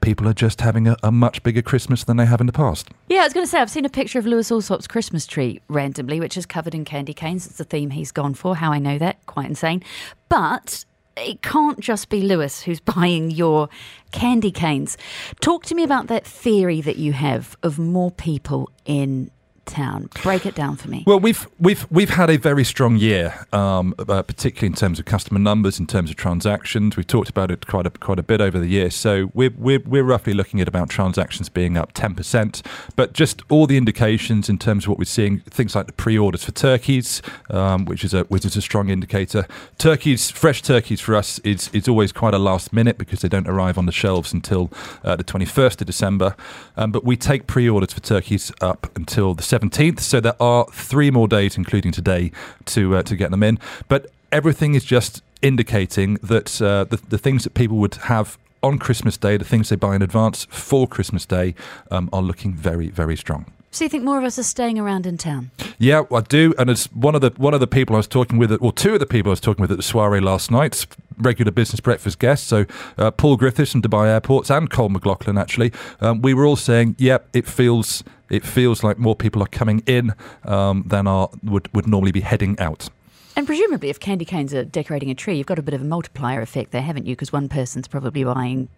people 0.02 0.28
are 0.28 0.34
just 0.34 0.60
having 0.60 0.86
a, 0.86 0.96
a 1.02 1.10
much 1.10 1.42
bigger 1.42 1.62
Christmas 1.62 2.04
than 2.04 2.18
they 2.18 2.26
have 2.26 2.40
in 2.40 2.46
the 2.46 2.52
past. 2.52 2.90
Yeah, 3.08 3.20
I 3.20 3.24
was 3.24 3.32
going 3.32 3.46
to 3.46 3.50
say, 3.50 3.60
I've 3.60 3.70
seen 3.70 3.86
a 3.86 3.90
picture 3.90 4.18
of 4.18 4.26
Lewis 4.26 4.50
Allsop's 4.50 4.86
Christmas 4.86 5.26
tree 5.26 5.60
randomly, 5.68 6.20
which 6.20 6.36
is 6.36 6.44
covered 6.44 6.74
in 6.74 6.84
candy 6.84 7.14
canes. 7.14 7.46
It's 7.46 7.56
the 7.56 7.64
theme 7.64 7.90
he's 7.90 8.12
gone 8.12 8.34
for. 8.34 8.56
How 8.56 8.72
I 8.72 8.78
know 8.78 8.98
that, 8.98 9.24
quite 9.26 9.46
insane. 9.46 9.82
But 10.28 10.84
it 11.16 11.42
can't 11.42 11.80
just 11.80 12.08
be 12.08 12.22
Lewis 12.22 12.62
who's 12.62 12.80
buying 12.96 13.30
your 13.30 13.68
candy 14.10 14.50
canes. 14.50 14.98
Talk 15.40 15.64
to 15.66 15.74
me 15.74 15.82
about 15.84 16.08
that 16.08 16.26
theory 16.26 16.80
that 16.80 16.96
you 16.96 17.12
have 17.12 17.56
of 17.62 17.78
more 17.78 18.10
people 18.10 18.70
in 18.84 19.30
town. 19.64 20.08
Break 20.22 20.46
it 20.46 20.54
down 20.54 20.76
for 20.76 20.88
me. 20.88 21.04
Well, 21.06 21.20
we've 21.20 21.46
we've 21.58 21.86
we've 21.90 22.10
had 22.10 22.30
a 22.30 22.36
very 22.36 22.64
strong 22.64 22.96
year, 22.96 23.46
um, 23.52 23.94
uh, 23.98 24.22
particularly 24.22 24.68
in 24.68 24.74
terms 24.74 24.98
of 24.98 25.04
customer 25.04 25.38
numbers, 25.38 25.78
in 25.78 25.86
terms 25.86 26.10
of 26.10 26.16
transactions. 26.16 26.96
We've 26.96 27.06
talked 27.06 27.28
about 27.28 27.50
it 27.50 27.66
quite 27.66 27.86
a 27.86 27.90
quite 27.90 28.18
a 28.18 28.22
bit 28.22 28.40
over 28.40 28.58
the 28.58 28.66
year. 28.66 28.90
So 28.90 29.30
we're 29.34 29.52
we're, 29.56 29.80
we're 29.80 30.04
roughly 30.04 30.34
looking 30.34 30.60
at 30.60 30.68
about 30.68 30.90
transactions 30.90 31.48
being 31.48 31.76
up 31.76 31.92
ten 31.92 32.14
percent. 32.14 32.62
But 32.96 33.12
just 33.12 33.42
all 33.48 33.66
the 33.66 33.76
indications 33.76 34.48
in 34.48 34.58
terms 34.58 34.84
of 34.84 34.90
what 34.90 34.98
we're 34.98 35.04
seeing, 35.04 35.40
things 35.40 35.74
like 35.74 35.86
the 35.86 35.92
pre-orders 35.92 36.44
for 36.44 36.52
turkeys, 36.52 37.22
um, 37.50 37.84
which 37.84 38.04
is 38.04 38.14
a 38.14 38.24
which 38.24 38.44
is 38.44 38.56
a 38.56 38.62
strong 38.62 38.88
indicator. 38.88 39.46
Turkeys, 39.78 40.30
fresh 40.30 40.62
turkeys 40.62 41.00
for 41.00 41.14
us 41.14 41.38
is 41.40 41.68
is 41.72 41.88
always 41.88 42.12
quite 42.12 42.34
a 42.34 42.38
last 42.38 42.72
minute 42.72 42.98
because 42.98 43.20
they 43.20 43.28
don't 43.28 43.48
arrive 43.48 43.78
on 43.78 43.86
the 43.86 43.92
shelves 43.92 44.32
until 44.32 44.70
uh, 45.04 45.16
the 45.16 45.24
twenty 45.24 45.46
first 45.46 45.80
of 45.80 45.86
December. 45.86 46.34
Um, 46.76 46.92
but 46.92 47.04
we 47.04 47.16
take 47.16 47.46
pre-orders 47.46 47.92
for 47.92 48.00
turkeys 48.00 48.52
up 48.60 48.90
until 48.96 49.34
the 49.34 49.42
17th. 49.52 50.00
So 50.00 50.20
there 50.20 50.40
are 50.40 50.66
three 50.72 51.10
more 51.10 51.28
days, 51.28 51.56
including 51.56 51.92
today, 51.92 52.32
to 52.66 52.96
uh, 52.96 53.02
to 53.02 53.16
get 53.16 53.30
them 53.30 53.42
in. 53.42 53.58
But 53.88 54.10
everything 54.30 54.74
is 54.74 54.84
just 54.84 55.22
indicating 55.42 56.14
that 56.22 56.62
uh, 56.62 56.84
the, 56.84 56.96
the 57.08 57.18
things 57.18 57.44
that 57.44 57.54
people 57.54 57.76
would 57.78 57.94
have 57.94 58.38
on 58.62 58.78
Christmas 58.78 59.16
Day, 59.16 59.36
the 59.36 59.44
things 59.44 59.68
they 59.68 59.76
buy 59.76 59.94
in 59.96 60.02
advance 60.02 60.46
for 60.50 60.86
Christmas 60.86 61.26
Day, 61.26 61.54
um, 61.90 62.08
are 62.12 62.22
looking 62.22 62.54
very, 62.54 62.88
very 62.88 63.16
strong. 63.16 63.44
So 63.72 63.84
you 63.84 63.88
think 63.88 64.04
more 64.04 64.18
of 64.18 64.24
us 64.24 64.38
are 64.38 64.42
staying 64.42 64.78
around 64.78 65.06
in 65.06 65.16
town? 65.16 65.50
Yeah, 65.78 66.02
I 66.12 66.20
do, 66.20 66.54
and 66.58 66.68
it's 66.68 66.86
one 66.92 67.14
of 67.14 67.22
the 67.22 67.30
one 67.38 67.54
of 67.54 67.60
the 67.60 67.66
people 67.66 67.96
I 67.96 67.98
was 67.98 68.06
talking 68.06 68.38
with, 68.38 68.52
or 68.60 68.72
two 68.72 68.94
of 68.94 69.00
the 69.00 69.06
people 69.06 69.30
I 69.30 69.32
was 69.32 69.40
talking 69.40 69.62
with 69.62 69.70
at 69.70 69.78
the 69.78 69.82
soiree 69.82 70.20
last 70.20 70.50
night, 70.50 70.86
regular 71.22 71.52
business 71.52 71.80
breakfast 71.80 72.18
guests. 72.18 72.46
So 72.46 72.66
uh, 72.98 73.10
Paul 73.10 73.36
Griffiths 73.36 73.72
from 73.72 73.82
Dubai 73.82 74.08
Airports 74.08 74.50
and 74.50 74.70
Cole 74.70 74.88
McLaughlin. 74.88 75.38
Actually, 75.38 75.72
um, 76.00 76.22
we 76.22 76.34
were 76.34 76.44
all 76.44 76.56
saying, 76.56 76.96
"Yep, 76.98 77.28
it 77.32 77.46
feels 77.46 78.04
it 78.30 78.44
feels 78.44 78.82
like 78.82 78.98
more 78.98 79.16
people 79.16 79.42
are 79.42 79.48
coming 79.48 79.82
in 79.86 80.14
um, 80.44 80.84
than 80.86 81.06
are 81.06 81.30
would 81.42 81.72
would 81.74 81.86
normally 81.86 82.12
be 82.12 82.20
heading 82.20 82.58
out." 82.58 82.88
And 83.34 83.46
presumably, 83.46 83.88
if 83.88 83.98
candy 83.98 84.24
canes 84.24 84.52
are 84.52 84.64
decorating 84.64 85.10
a 85.10 85.14
tree, 85.14 85.36
you've 85.36 85.46
got 85.46 85.58
a 85.58 85.62
bit 85.62 85.74
of 85.74 85.80
a 85.80 85.84
multiplier 85.84 86.42
effect 86.42 86.70
there, 86.70 86.82
haven't 86.82 87.06
you? 87.06 87.14
Because 87.14 87.32
one 87.32 87.48
person's 87.48 87.88
probably 87.88 88.24
buying 88.24 88.68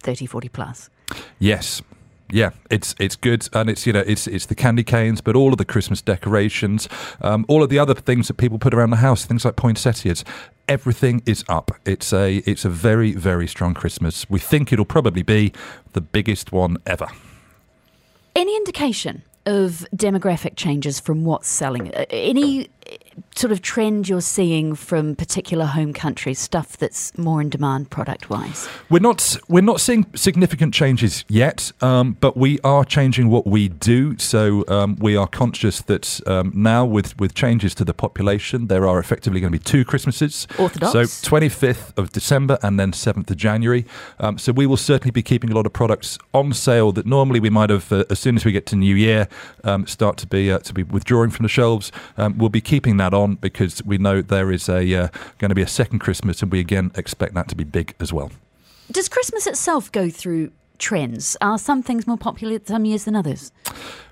30, 0.00 0.26
40 0.26 0.48
plus. 0.48 0.90
Yes. 1.38 1.80
Yeah, 2.30 2.50
it's 2.70 2.94
it's 2.98 3.16
good, 3.16 3.48
and 3.52 3.68
it's 3.68 3.86
you 3.86 3.92
know 3.92 4.02
it's 4.06 4.26
it's 4.26 4.46
the 4.46 4.54
candy 4.54 4.82
canes, 4.82 5.20
but 5.20 5.36
all 5.36 5.52
of 5.52 5.58
the 5.58 5.64
Christmas 5.64 6.00
decorations, 6.02 6.88
um, 7.20 7.44
all 7.48 7.62
of 7.62 7.68
the 7.68 7.78
other 7.78 7.94
things 7.94 8.28
that 8.28 8.34
people 8.34 8.58
put 8.58 8.74
around 8.74 8.90
the 8.90 8.96
house, 8.96 9.24
things 9.24 9.44
like 9.44 9.56
poinsettias, 9.56 10.24
everything 10.66 11.22
is 11.26 11.44
up. 11.48 11.70
It's 11.84 12.12
a 12.12 12.38
it's 12.38 12.64
a 12.64 12.70
very 12.70 13.12
very 13.12 13.46
strong 13.46 13.74
Christmas. 13.74 14.28
We 14.30 14.38
think 14.38 14.72
it'll 14.72 14.84
probably 14.84 15.22
be 15.22 15.52
the 15.92 16.00
biggest 16.00 16.50
one 16.50 16.78
ever. 16.86 17.08
Any 18.34 18.56
indication 18.56 19.22
of 19.46 19.86
demographic 19.94 20.56
changes 20.56 20.98
from 20.98 21.24
what's 21.24 21.48
selling? 21.48 21.94
Uh, 21.94 22.06
Any 22.10 22.68
sort 23.34 23.52
of 23.52 23.62
trend 23.62 24.08
you're 24.08 24.20
seeing 24.20 24.74
from 24.74 25.14
particular 25.14 25.66
home 25.66 25.92
countries, 25.92 26.38
stuff 26.38 26.76
that's 26.76 27.16
more 27.18 27.40
in 27.40 27.48
demand 27.48 27.90
product 27.90 28.30
wise? 28.30 28.68
We're 28.90 29.00
not 29.00 29.36
we're 29.48 29.62
not 29.62 29.80
seeing 29.80 30.06
significant 30.14 30.74
changes 30.74 31.24
yet, 31.28 31.72
um, 31.80 32.16
but 32.20 32.36
we 32.36 32.60
are 32.60 32.84
changing 32.84 33.28
what 33.28 33.46
we 33.46 33.68
do. 33.68 34.18
So 34.18 34.64
um, 34.68 34.96
we 34.96 35.16
are 35.16 35.26
conscious 35.26 35.80
that 35.82 36.20
um, 36.26 36.52
now 36.54 36.84
with 36.84 37.18
with 37.18 37.34
changes 37.34 37.74
to 37.76 37.84
the 37.84 37.94
population, 37.94 38.68
there 38.68 38.86
are 38.86 38.98
effectively 38.98 39.40
going 39.40 39.52
to 39.52 39.58
be 39.58 39.64
two 39.64 39.84
Christmases. 39.84 40.46
Orthodox. 40.58 40.92
So 40.92 41.02
25th 41.02 41.96
of 41.98 42.12
December 42.12 42.58
and 42.62 42.78
then 42.78 42.92
7th 42.92 43.30
of 43.30 43.36
January. 43.36 43.84
Um, 44.18 44.38
so 44.38 44.52
we 44.52 44.66
will 44.66 44.76
certainly 44.76 45.10
be 45.10 45.22
keeping 45.22 45.50
a 45.50 45.54
lot 45.54 45.66
of 45.66 45.72
products 45.72 46.18
on 46.32 46.52
sale 46.52 46.92
that 46.92 47.06
normally 47.06 47.40
we 47.40 47.50
might 47.50 47.70
have 47.70 47.92
uh, 47.92 48.04
as 48.10 48.18
soon 48.18 48.36
as 48.36 48.44
we 48.44 48.52
get 48.52 48.66
to 48.66 48.76
New 48.76 48.94
Year 48.94 49.28
um, 49.64 49.86
start 49.86 50.16
to 50.18 50.26
be 50.26 50.50
uh, 50.50 50.58
to 50.60 50.72
be 50.72 50.82
withdrawing 50.82 51.30
from 51.30 51.42
the 51.42 51.48
shelves. 51.48 51.92
Um, 52.16 52.38
we'll 52.38 52.48
be 52.48 52.60
keeping 52.60 52.96
that 52.98 53.03
on 53.12 53.34
because 53.34 53.84
we 53.84 53.98
know 53.98 54.22
there 54.22 54.50
is 54.50 54.68
a 54.68 54.94
uh, 54.94 55.08
going 55.38 55.50
to 55.50 55.54
be 55.54 55.62
a 55.62 55.66
second 55.66 55.98
Christmas, 55.98 56.40
and 56.42 56.50
we 56.50 56.60
again 56.60 56.92
expect 56.94 57.34
that 57.34 57.48
to 57.48 57.56
be 57.56 57.64
big 57.64 57.94
as 58.00 58.12
well. 58.12 58.30
Does 58.90 59.08
Christmas 59.08 59.46
itself 59.46 59.90
go 59.92 60.08
through 60.08 60.52
trends? 60.78 61.36
Are 61.40 61.58
some 61.58 61.82
things 61.82 62.06
more 62.06 62.16
popular 62.16 62.60
some 62.64 62.84
years 62.84 63.04
than 63.04 63.16
others? 63.16 63.52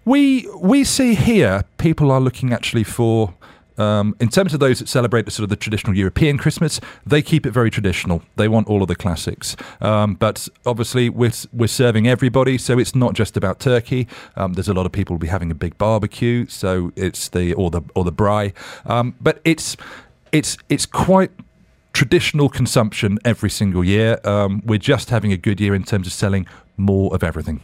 We 0.04 0.48
we 0.56 0.84
see 0.84 1.14
here 1.14 1.64
people 1.78 2.10
are 2.10 2.20
looking 2.20 2.52
actually 2.52 2.84
for. 2.84 3.34
Um, 3.78 4.16
in 4.20 4.28
terms 4.28 4.54
of 4.54 4.60
those 4.60 4.78
that 4.78 4.88
celebrate 4.88 5.24
the 5.24 5.30
sort 5.30 5.44
of 5.44 5.50
the 5.50 5.56
traditional 5.56 5.96
European 5.96 6.38
Christmas, 6.38 6.80
they 7.06 7.22
keep 7.22 7.46
it 7.46 7.50
very 7.50 7.70
traditional. 7.70 8.22
They 8.36 8.48
want 8.48 8.68
all 8.68 8.82
of 8.82 8.88
the 8.88 8.96
classics, 8.96 9.56
um, 9.80 10.14
but 10.14 10.48
obviously 10.66 11.08
we're 11.08 11.32
we're 11.52 11.66
serving 11.66 12.06
everybody, 12.06 12.58
so 12.58 12.78
it's 12.78 12.94
not 12.94 13.14
just 13.14 13.36
about 13.36 13.60
turkey. 13.60 14.08
Um, 14.36 14.54
there's 14.54 14.68
a 14.68 14.74
lot 14.74 14.86
of 14.86 14.92
people 14.92 15.14
will 15.14 15.20
be 15.20 15.28
having 15.28 15.50
a 15.50 15.54
big 15.54 15.76
barbecue, 15.78 16.46
so 16.46 16.92
it's 16.96 17.28
the 17.28 17.54
or 17.54 17.70
the 17.70 17.82
or 17.94 18.04
the 18.04 18.12
braai, 18.12 18.52
um, 18.86 19.14
but 19.20 19.40
it's 19.44 19.76
it's 20.32 20.56
it's 20.68 20.86
quite 20.86 21.30
traditional 21.92 22.48
consumption 22.48 23.18
every 23.24 23.50
single 23.50 23.84
year. 23.84 24.18
Um, 24.24 24.62
we're 24.64 24.78
just 24.78 25.10
having 25.10 25.32
a 25.32 25.36
good 25.36 25.60
year 25.60 25.74
in 25.74 25.84
terms 25.84 26.06
of 26.06 26.12
selling 26.12 26.46
more 26.76 27.14
of 27.14 27.22
everything. 27.22 27.60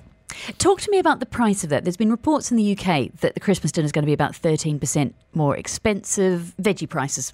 Talk 0.59 0.81
to 0.83 0.91
me 0.91 0.99
about 0.99 1.21
the 1.21 1.27
price 1.27 1.65
of 1.65 1.71
that. 1.71 1.85
There's 1.85 1.97
been 1.97 2.11
reports 2.11 2.51
in 2.51 2.57
the 2.57 2.77
UK 2.77 3.13
that 3.21 3.35
the 3.35 3.41
Christmas 3.41 3.73
dinner 3.73 3.87
is 3.87 3.93
going 3.93 4.03
to 4.03 4.07
be 4.07 4.13
about 4.13 4.33
13% 4.33 5.13
more 5.35 5.57
expensive. 5.57 6.55
Veggie 6.61 6.89
prices 6.89 7.33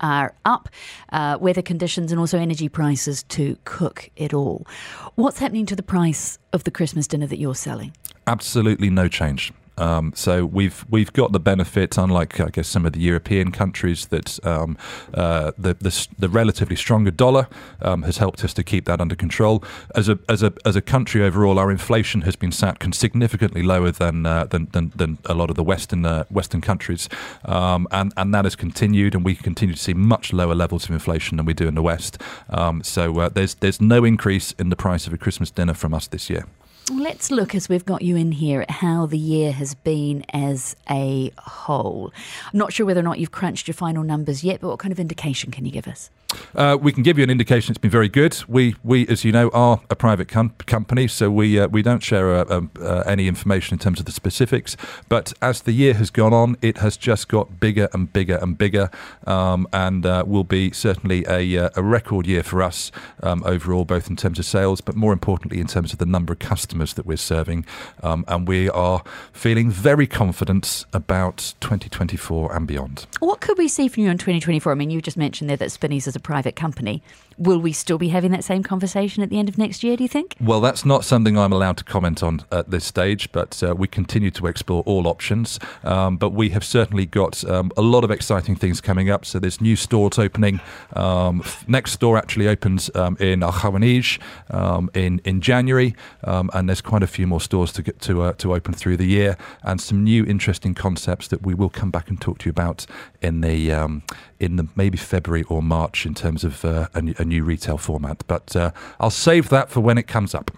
are 0.00 0.34
up, 0.44 0.68
uh, 1.10 1.38
weather 1.40 1.62
conditions, 1.62 2.12
and 2.12 2.20
also 2.20 2.38
energy 2.38 2.68
prices 2.68 3.22
to 3.24 3.56
cook 3.64 4.10
it 4.16 4.34
all. 4.34 4.66
What's 5.14 5.38
happening 5.38 5.66
to 5.66 5.76
the 5.76 5.82
price 5.82 6.38
of 6.52 6.64
the 6.64 6.70
Christmas 6.70 7.06
dinner 7.06 7.26
that 7.26 7.38
you're 7.38 7.54
selling? 7.54 7.94
Absolutely 8.26 8.90
no 8.90 9.08
change. 9.08 9.52
Um, 9.78 10.12
so 10.14 10.44
we've 10.44 10.84
we've 10.88 11.12
got 11.12 11.32
the 11.32 11.40
benefit, 11.40 11.98
unlike 11.98 12.40
I 12.40 12.48
guess 12.50 12.68
some 12.68 12.86
of 12.86 12.92
the 12.92 13.00
European 13.00 13.52
countries, 13.52 14.06
that 14.06 14.44
um, 14.46 14.76
uh, 15.14 15.52
the, 15.58 15.74
the 15.74 16.08
the 16.18 16.28
relatively 16.28 16.76
stronger 16.76 17.10
dollar 17.10 17.48
um, 17.82 18.02
has 18.02 18.18
helped 18.18 18.44
us 18.44 18.54
to 18.54 18.62
keep 18.62 18.84
that 18.86 19.00
under 19.00 19.14
control. 19.14 19.62
As 19.94 20.08
a 20.08 20.18
as 20.28 20.42
a 20.42 20.52
as 20.64 20.76
a 20.76 20.82
country 20.82 21.22
overall, 21.22 21.58
our 21.58 21.70
inflation 21.70 22.22
has 22.22 22.36
been 22.36 22.52
sat 22.52 22.76
significantly 22.94 23.62
lower 23.62 23.90
than, 23.90 24.26
uh, 24.26 24.44
than 24.46 24.68
than 24.72 24.92
than 24.94 25.18
a 25.24 25.34
lot 25.34 25.50
of 25.50 25.56
the 25.56 25.64
Western 25.64 26.06
uh, 26.06 26.24
Western 26.30 26.60
countries, 26.60 27.08
um, 27.44 27.86
and 27.90 28.12
and 28.16 28.34
that 28.34 28.44
has 28.44 28.56
continued, 28.56 29.14
and 29.14 29.24
we 29.24 29.34
continue 29.34 29.74
to 29.74 29.80
see 29.80 29.94
much 29.94 30.32
lower 30.32 30.54
levels 30.54 30.84
of 30.84 30.90
inflation 30.90 31.36
than 31.36 31.46
we 31.46 31.54
do 31.54 31.66
in 31.66 31.74
the 31.74 31.82
West. 31.82 32.18
Um, 32.50 32.82
so 32.82 33.20
uh, 33.20 33.28
there's 33.28 33.54
there's 33.54 33.80
no 33.80 34.04
increase 34.04 34.52
in 34.58 34.70
the 34.70 34.76
price 34.76 35.06
of 35.06 35.12
a 35.12 35.18
Christmas 35.18 35.50
dinner 35.50 35.74
from 35.74 35.94
us 35.94 36.06
this 36.06 36.30
year. 36.30 36.46
Let's 36.92 37.32
look, 37.32 37.56
as 37.56 37.68
we've 37.68 37.84
got 37.84 38.02
you 38.02 38.14
in 38.14 38.30
here, 38.30 38.62
at 38.62 38.70
how 38.70 39.06
the 39.06 39.18
year 39.18 39.50
has 39.50 39.74
been 39.74 40.24
as 40.32 40.76
a 40.88 41.32
whole. 41.36 42.12
I'm 42.52 42.58
not 42.60 42.72
sure 42.72 42.86
whether 42.86 43.00
or 43.00 43.02
not 43.02 43.18
you've 43.18 43.32
crunched 43.32 43.66
your 43.66 43.74
final 43.74 44.04
numbers 44.04 44.44
yet, 44.44 44.60
but 44.60 44.68
what 44.68 44.78
kind 44.78 44.92
of 44.92 45.00
indication 45.00 45.50
can 45.50 45.64
you 45.66 45.72
give 45.72 45.88
us? 45.88 46.10
Uh, 46.54 46.76
we 46.80 46.92
can 46.92 47.02
give 47.02 47.18
you 47.18 47.24
an 47.24 47.30
indication 47.30 47.72
it's 47.72 47.78
been 47.78 47.90
very 47.90 48.08
good. 48.08 48.36
We, 48.48 48.76
we 48.84 49.06
as 49.08 49.24
you 49.24 49.32
know, 49.32 49.48
are 49.50 49.80
a 49.90 49.96
private 49.96 50.28
com- 50.28 50.54
company, 50.66 51.08
so 51.08 51.30
we 51.30 51.58
uh, 51.58 51.68
we 51.68 51.82
don't 51.82 52.02
share 52.02 52.34
uh, 52.34 52.62
uh, 52.80 53.02
any 53.06 53.26
information 53.28 53.74
in 53.74 53.78
terms 53.78 54.00
of 54.00 54.06
the 54.06 54.12
specifics. 54.12 54.76
But 55.08 55.32
as 55.40 55.62
the 55.62 55.72
year 55.72 55.94
has 55.94 56.10
gone 56.10 56.32
on, 56.32 56.56
it 56.62 56.78
has 56.78 56.96
just 56.96 57.28
got 57.28 57.58
bigger 57.60 57.88
and 57.92 58.12
bigger 58.12 58.36
and 58.36 58.58
bigger, 58.58 58.90
um, 59.26 59.66
and 59.72 60.04
uh, 60.04 60.24
will 60.26 60.44
be 60.44 60.72
certainly 60.72 61.24
a, 61.28 61.66
uh, 61.66 61.70
a 61.76 61.82
record 61.82 62.26
year 62.26 62.42
for 62.42 62.62
us 62.62 62.90
um, 63.22 63.42
overall, 63.44 63.84
both 63.84 64.10
in 64.10 64.16
terms 64.16 64.38
of 64.38 64.44
sales, 64.44 64.80
but 64.80 64.94
more 64.94 65.12
importantly 65.12 65.60
in 65.60 65.66
terms 65.66 65.92
of 65.92 65.98
the 65.98 66.06
number 66.06 66.32
of 66.32 66.38
customers 66.38 66.75
that 66.78 67.06
we're 67.06 67.16
serving. 67.16 67.64
Um, 68.02 68.24
and 68.28 68.46
we 68.46 68.68
are 68.70 69.02
feeling 69.32 69.70
very 69.70 70.06
confident 70.06 70.84
about 70.92 71.54
2024 71.60 72.54
and 72.54 72.66
beyond. 72.66 73.06
What 73.20 73.40
could 73.40 73.58
we 73.58 73.68
see 73.68 73.88
from 73.88 74.04
you 74.04 74.10
in 74.10 74.18
2024? 74.18 74.72
I 74.72 74.74
mean, 74.74 74.90
you 74.90 75.00
just 75.00 75.16
mentioned 75.16 75.50
there 75.50 75.56
that 75.56 75.72
Spinneys 75.72 76.06
is 76.06 76.16
a 76.16 76.20
private 76.20 76.56
company. 76.56 77.02
Will 77.38 77.58
we 77.58 77.72
still 77.72 77.98
be 77.98 78.08
having 78.08 78.30
that 78.30 78.44
same 78.44 78.62
conversation 78.62 79.22
at 79.22 79.28
the 79.28 79.38
end 79.38 79.48
of 79.48 79.58
next 79.58 79.84
year, 79.84 79.96
do 79.96 80.02
you 80.02 80.08
think? 80.08 80.36
Well, 80.40 80.60
that's 80.60 80.84
not 80.84 81.04
something 81.04 81.36
I'm 81.36 81.52
allowed 81.52 81.76
to 81.78 81.84
comment 81.84 82.22
on 82.22 82.40
at 82.50 82.70
this 82.70 82.84
stage, 82.84 83.30
but 83.32 83.62
uh, 83.62 83.74
we 83.74 83.86
continue 83.88 84.30
to 84.32 84.46
explore 84.46 84.82
all 84.86 85.06
options. 85.06 85.58
Um, 85.84 86.16
but 86.16 86.30
we 86.30 86.50
have 86.50 86.64
certainly 86.64 87.04
got 87.04 87.44
um, 87.44 87.70
a 87.76 87.82
lot 87.82 88.04
of 88.04 88.10
exciting 88.10 88.56
things 88.56 88.80
coming 88.80 89.10
up. 89.10 89.26
So 89.26 89.38
there's 89.38 89.60
new 89.60 89.76
stores 89.76 90.18
opening. 90.18 90.60
Um, 90.94 91.42
next 91.66 91.92
store 91.92 92.16
actually 92.16 92.48
opens 92.48 92.90
um, 92.94 93.16
in 93.20 93.42
Al 93.42 93.52
Khawaneej 93.52 94.18
um, 94.50 94.90
in 94.94 95.20
in 95.24 95.40
January, 95.40 95.94
um, 96.24 96.50
and 96.54 96.68
there's 96.68 96.80
quite 96.80 97.02
a 97.02 97.06
few 97.06 97.26
more 97.26 97.40
stores 97.40 97.72
to 97.72 97.82
get 97.82 98.00
to 98.02 98.22
uh, 98.22 98.32
to 98.34 98.54
open 98.54 98.72
through 98.72 98.96
the 98.96 99.06
year, 99.06 99.36
and 99.62 99.80
some 99.80 100.02
new 100.02 100.24
interesting 100.24 100.74
concepts 100.74 101.28
that 101.28 101.42
we 101.42 101.54
will 101.54 101.70
come 101.70 101.90
back 101.90 102.08
and 102.08 102.20
talk 102.20 102.38
to 102.38 102.46
you 102.46 102.50
about 102.50 102.86
in 103.20 103.42
the 103.42 104.00
in 104.40 104.56
the 104.56 104.66
maybe 104.76 104.98
February 104.98 105.44
or 105.44 105.62
March 105.62 106.06
in 106.06 106.14
terms 106.14 106.44
of 106.44 106.64
uh, 106.64 106.88
a, 106.94 107.02
new- 107.02 107.14
a 107.18 107.24
new 107.24 107.44
retail 107.44 107.78
format. 107.78 108.24
But 108.26 108.54
uh, 108.56 108.70
I'll 109.00 109.10
save 109.10 109.48
that 109.50 109.70
for 109.70 109.80
when 109.80 109.98
it 109.98 110.06
comes 110.06 110.34
up. 110.34 110.50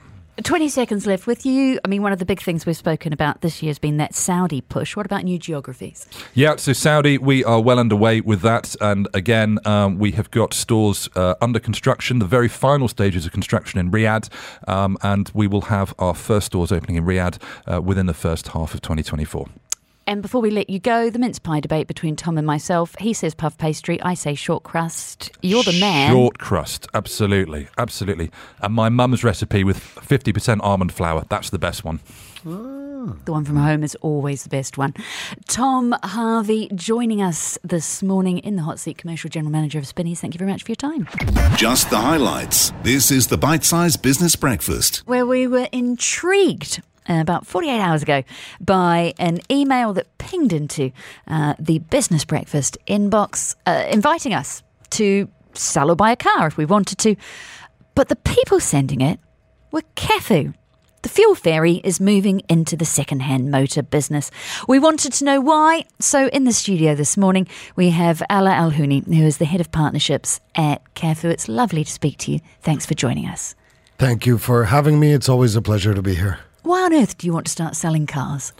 20 0.45 0.69
seconds 0.69 1.05
left 1.05 1.27
with 1.27 1.45
you. 1.45 1.81
I 1.85 1.89
mean, 1.89 2.01
one 2.01 2.13
of 2.13 2.21
the 2.21 2.25
big 2.25 2.41
things 2.41 2.65
we've 2.65 2.77
spoken 2.77 3.13
about 3.13 3.41
this 3.41 3.61
year 3.61 3.71
has 3.71 3.79
been 3.81 3.97
that 3.97 4.15
Saudi 4.15 4.61
push. 4.61 4.95
What 4.95 5.05
about 5.05 5.25
new 5.25 5.37
geographies? 5.37 6.07
Yeah, 6.33 6.55
so 6.57 6.73
Saudi, 6.73 7.19
we 7.19 7.43
are 7.43 7.61
well 7.61 7.81
underway 7.81 8.21
with 8.21 8.41
that. 8.43 8.77
And 8.81 9.09
again, 9.15 9.59
um, 9.65 9.99
we 9.99 10.13
have 10.13 10.31
got 10.31 10.55
stores 10.55 11.09
uh, 11.17 11.35
under 11.41 11.59
construction, 11.59 12.21
the 12.21 12.25
very 12.25 12.49
final 12.49 12.87
stages 12.87 13.27
of 13.27 13.33
construction 13.33 13.81
in 13.81 13.91
Riyadh. 13.91 14.29
Um, 14.69 14.97
and 15.03 15.29
we 15.35 15.49
will 15.49 15.63
have 15.63 15.93
our 15.99 16.15
first 16.15 16.47
stores 16.47 16.71
opening 16.71 16.97
in 16.97 17.05
Riyadh 17.05 17.39
uh, 17.67 17.83
within 17.83 18.07
the 18.07 18.15
first 18.15 18.49
half 18.49 18.75
of 18.75 18.81
2024. 18.81 19.49
And 20.09 20.23
before 20.23 20.41
we 20.41 20.51
let 20.51 20.71
you 20.71 20.79
go, 20.79 21.11
the 21.11 21.19
mince 21.19 21.39
pie 21.39 21.61
debate 21.61 21.87
between 21.87 22.17
Tom 22.17 22.39
and 22.39 22.47
myself. 22.47 22.97
He 22.99 23.13
says 23.13 23.35
puff 23.35 23.59
pastry, 23.59 24.01
I 24.01 24.15
say 24.15 24.35
short 24.35 24.63
crust. 24.63 25.31
You're 25.43 25.63
the 25.63 25.79
man. 25.79 26.11
Short 26.11 26.39
crust, 26.39 26.87
absolutely, 26.95 27.69
absolutely. 27.77 28.31
And 28.63 28.73
my 28.73 28.89
mum's 28.89 29.23
recipe 29.23 29.65
with 29.65 29.77
50% 29.77 30.61
almond 30.63 30.95
flour, 30.95 31.27
that's 31.29 31.51
the 31.51 31.59
best 31.59 31.85
one. 31.85 32.01
Ah. 32.47 33.13
The 33.27 33.33
one 33.33 33.45
from 33.45 33.57
home 33.57 33.83
is 33.83 33.97
always 33.97 34.45
the 34.45 34.49
best 34.49 34.79
one. 34.79 34.95
Tom 35.47 35.95
Harvey 36.03 36.71
joining 36.75 37.21
us 37.21 37.59
this 37.63 38.03
morning 38.03 38.39
in 38.39 38.57
the 38.57 38.63
hot 38.63 38.79
seat, 38.79 38.97
commercial 38.97 39.29
general 39.29 39.53
manager 39.53 39.79
of 39.79 39.87
Spinneys. 39.87 40.23
Thank 40.23 40.33
you 40.33 40.39
very 40.39 40.51
much 40.51 40.63
for 40.63 40.71
your 40.71 40.77
time. 40.77 41.07
Just 41.55 41.91
the 41.91 41.99
highlights. 41.99 42.73
This 42.83 43.11
is 43.11 43.27
the 43.27 43.37
bite 43.37 43.63
sized 43.63 44.01
Business 44.01 44.37
Breakfast. 44.37 45.03
Where 45.05 45.27
we 45.27 45.47
were 45.47 45.69
intrigued 45.71 46.81
about 47.09 47.47
48 47.47 47.81
hours 47.81 48.03
ago 48.03 48.23
by 48.61 49.15
an 49.19 49.41
email 49.51 49.93
that 49.95 50.19
pinged 50.19 50.53
into 50.53 50.93
uh, 51.27 51.55
the 51.59 51.79
business 51.79 52.25
breakfast 52.25 52.79
inbox 52.87 53.57
uh, 53.67 53.85
inviting 53.91 54.35
us 54.35 54.63
to 54.91 55.29
sell 55.55 55.91
or 55.91 55.97
buy 55.97 56.13
a 56.13 56.17
car 56.17 56.47
if 56.47 56.57
we 56.57 56.65
wanted 56.65 56.99
to. 56.99 57.17
But 57.95 58.09
the 58.09 58.17
people 58.17 58.61
sending 58.61 59.01
it 59.01 59.19
were 59.73 59.83
Cafu. 59.97 60.55
The 61.03 61.09
fuel 61.09 61.37
fairy 61.37 61.75
is 61.85 62.01
moving 62.01 62.43
into 62.49 62.77
the 62.77 62.85
second-hand 62.85 63.53
motor 63.53 63.83
business. 63.83 64.33
We 64.67 64.81
wanted 64.81 65.13
to 65.15 65.25
know 65.25 65.41
why, 65.41 65.85
so 66.01 66.27
in 66.29 66.43
the 66.45 66.53
studio 66.53 66.97
this 66.97 67.17
morning 67.17 67.47
we 67.77 67.91
have 67.91 68.21
Ala 68.31 68.51
Alhouni, 68.51 69.07
who 69.07 69.25
is 69.25 69.39
the 69.39 69.45
head 69.45 69.61
of 69.61 69.71
partnerships 69.71 70.41
at 70.57 70.83
Cafu. 70.95 71.31
It's 71.31 71.49
lovely 71.49 71.85
to 71.85 71.91
speak 71.91 72.19
to 72.19 72.33
you. 72.33 72.41
Thanks 72.63 72.85
for 72.85 72.95
joining 72.95 73.27
us. 73.27 73.55
Thank 73.97 74.27
you 74.27 74.39
for 74.39 74.65
having 74.65 74.99
me. 74.99 75.13
It's 75.13 75.29
always 75.29 75.55
a 75.55 75.63
pleasure 75.63 75.95
to 75.95 76.03
be 76.03 76.17
here. 76.17 76.41
Why 76.69 76.83
on 76.83 76.93
earth 76.93 77.17
do 77.17 77.27
you 77.27 77.33
want 77.33 77.47
to 77.47 77.51
start 77.51 77.77
selling 77.77 78.07
cars? 78.07 78.53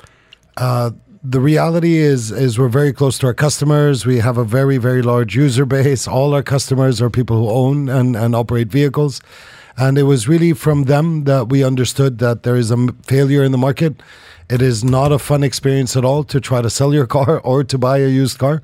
The 0.57 1.41
reality 1.41 1.97
is 1.99 2.31
is 2.31 2.59
we're 2.59 2.71
very 2.71 2.91
close 2.91 3.19
to 3.19 3.27
our 3.27 3.35
customers. 3.35 4.07
We 4.07 4.21
have 4.21 4.39
a 4.39 4.45
very 4.45 4.79
very 4.79 5.03
large 5.03 5.37
user 5.37 5.67
base. 5.67 6.09
All 6.09 6.33
our 6.33 6.43
customers 6.43 7.03
are 7.03 7.11
people 7.11 7.37
who 7.37 7.51
own 7.51 7.91
and, 7.91 8.17
and 8.17 8.35
operate 8.35 8.69
vehicles. 8.69 9.21
And 9.77 9.99
it 9.99 10.05
was 10.05 10.27
really 10.27 10.55
from 10.55 10.85
them 10.85 11.25
that 11.25 11.51
we 11.51 11.63
understood 11.63 12.17
that 12.21 12.45
there 12.45 12.57
is 12.57 12.71
a 12.71 12.79
failure 13.03 13.45
in 13.45 13.53
the 13.53 13.59
market. 13.59 14.03
It 14.49 14.63
is 14.63 14.83
not 14.83 15.13
a 15.13 15.19
fun 15.19 15.43
experience 15.43 15.95
at 15.95 16.03
all 16.03 16.25
to 16.25 16.41
try 16.41 16.63
to 16.63 16.71
sell 16.71 16.95
your 16.95 17.07
car 17.07 17.41
or 17.45 17.63
to 17.63 17.77
buy 17.77 17.99
a 17.99 18.09
used 18.09 18.39
car. 18.39 18.63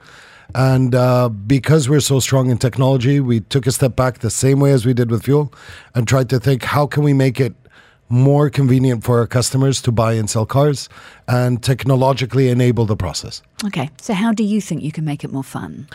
And 0.55 0.95
uh, 0.95 1.29
because 1.29 1.87
we're 1.87 2.01
so 2.01 2.19
strong 2.19 2.49
in 2.49 2.57
technology, 2.57 3.21
we 3.21 3.41
took 3.41 3.67
a 3.67 3.73
step 3.73 3.95
back 3.95 4.21
the 4.21 4.31
same 4.31 4.59
way 4.59 4.73
as 4.73 4.87
we 4.87 4.95
did 4.95 5.11
with 5.11 5.25
fuel 5.25 5.53
and 5.95 6.09
tried 6.09 6.31
to 6.31 6.41
think 6.41 6.63
how 6.63 6.87
can 6.87 7.03
we 7.03 7.13
make 7.13 7.41
it 7.41 7.55
more 8.15 8.49
convenient 8.49 9.05
for 9.05 9.19
our 9.19 9.27
customers 9.27 9.83
to 9.83 9.93
buy 9.93 10.13
and 10.15 10.31
sell 10.31 10.47
cars 10.47 10.89
and 11.27 11.63
technologically 11.63 12.49
enable 12.49 12.87
the 12.87 12.97
process. 12.97 13.43
Okay, 13.65 13.91
so 14.01 14.15
how 14.15 14.33
do 14.33 14.45
you 14.45 14.61
think 14.61 14.83
you 14.83 14.93
can 14.93 15.05
make 15.05 15.25
it 15.25 15.33
more 15.33 15.45
fun? 15.45 15.89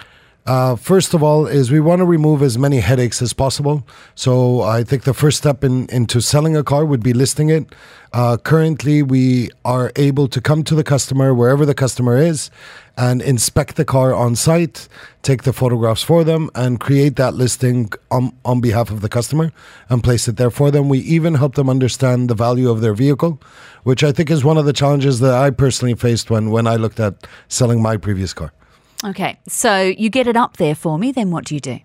Uh, 0.46 0.76
first 0.76 1.14
of 1.14 1.22
all, 1.22 1.46
is 1.46 1.70
we 1.70 1.80
want 1.80 2.00
to 2.00 2.06
remove 2.06 2.42
as 2.42 2.58
many 2.58 2.80
headaches 2.80 3.22
as 3.22 3.34
possible. 3.34 3.86
So 4.16 4.62
I 4.62 4.84
think 4.84 5.04
the 5.04 5.14
first 5.14 5.38
step 5.38 5.64
in, 5.64 5.88
into 5.90 6.22
selling 6.22 6.58
a 6.58 6.64
car 6.64 6.86
would 6.86 7.04
be 7.04 7.14
listing 7.14 7.50
it. 7.50 7.76
Uh, 8.14 8.38
currently, 8.38 9.04
we 9.04 9.52
are 9.64 9.92
able 9.96 10.28
to 10.28 10.42
come 10.42 10.64
to 10.64 10.74
the 10.74 10.84
customer 10.84 11.36
wherever 11.36 11.66
the 11.68 11.76
customer 11.76 12.18
is 12.18 12.50
and 12.98 13.22
inspect 13.22 13.76
the 13.76 13.86
car 13.86 14.14
on 14.14 14.36
site, 14.36 14.88
take 15.22 15.44
the 15.44 15.54
photographs 15.54 16.02
for 16.02 16.24
them, 16.24 16.50
and 16.56 16.80
create 16.80 17.16
that 17.18 17.36
listing 17.36 17.92
on, 18.10 18.36
on 18.44 18.60
behalf 18.60 18.90
of 18.90 19.02
the 19.02 19.10
customer 19.10 19.52
and 19.88 20.04
place 20.04 20.28
it 20.28 20.38
there 20.38 20.50
for 20.50 20.72
them. 20.72 20.90
We 20.90 21.00
even 21.00 21.36
help 21.36 21.54
them 21.56 21.70
understand 21.70 22.28
the 22.28 22.36
value 22.36 22.72
of 22.72 22.82
their 22.82 22.96
vehicle, 22.96 23.40
which 23.84 24.04
I 24.04 24.12
think 24.12 24.32
is 24.32 24.44
one 24.44 24.58
of 24.58 24.66
the 24.66 24.74
challenges 24.74 25.20
that 25.20 25.34
I 25.34 25.52
personally 25.52 25.94
faced 25.94 26.32
when, 26.32 26.50
when 26.50 26.66
I 26.66 26.76
looked 26.76 27.00
at 27.00 27.28
selling 27.48 27.82
my 27.84 27.98
previous 27.98 28.34
car. 28.34 28.52
Okay, 29.06 29.40
so 29.48 29.82
you 29.82 30.10
get 30.10 30.28
it 30.28 30.36
up 30.36 30.58
there 30.58 30.76
for 30.76 30.98
me, 30.98 31.12
then 31.12 31.32
what 31.32 31.46
do 31.46 31.56
you 31.56 31.62
do? 31.62 31.80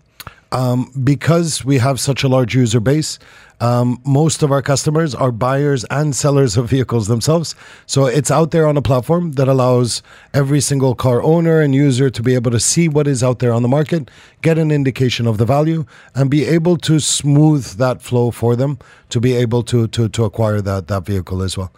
because 1.03 1.65
we 1.65 1.79
have 1.79 1.99
such 1.99 2.23
a 2.23 2.29
large 2.29 2.55
user 2.55 2.79
base, 2.79 3.19
um, 3.61 4.01
most 4.05 4.43
of 4.43 4.53
our 4.53 4.63
customers 4.63 5.15
are 5.15 5.33
buyers 5.33 5.85
and 5.91 6.15
sellers 6.15 6.57
of 6.57 6.71
vehicles 6.71 7.09
themselves. 7.09 7.57
So 7.87 8.07
it's 8.07 8.31
out 8.31 8.53
there 8.53 8.67
on 8.67 8.77
a 8.77 8.83
platform 8.83 9.33
that 9.33 9.49
allows 9.49 10.03
every 10.33 10.61
single 10.61 10.95
car 10.95 11.23
owner 11.23 11.61
and 11.61 11.75
user 11.75 12.09
to 12.09 12.23
be 12.23 12.35
able 12.35 12.53
to 12.53 12.61
see 12.61 12.89
what 12.89 13.09
is 13.09 13.23
out 13.23 13.41
there 13.41 13.53
on 13.53 13.63
the 13.63 13.69
market, 13.69 14.11
get 14.43 14.59
an 14.59 14.71
indication 14.71 15.27
of 15.27 15.39
the 15.39 15.45
value, 15.45 15.87
and 16.15 16.31
be 16.31 16.45
able 16.45 16.77
to 16.79 17.01
smooth 17.01 17.67
that 17.79 18.01
flow 18.01 18.31
for 18.31 18.55
them 18.55 18.79
to 19.09 19.21
be 19.21 19.35
able 19.35 19.63
to 19.65 19.89
to, 19.89 20.09
to 20.09 20.25
acquire 20.25 20.61
that, 20.61 20.87
that 20.87 21.05
vehicle 21.05 21.43
as 21.43 21.59
well. 21.59 21.73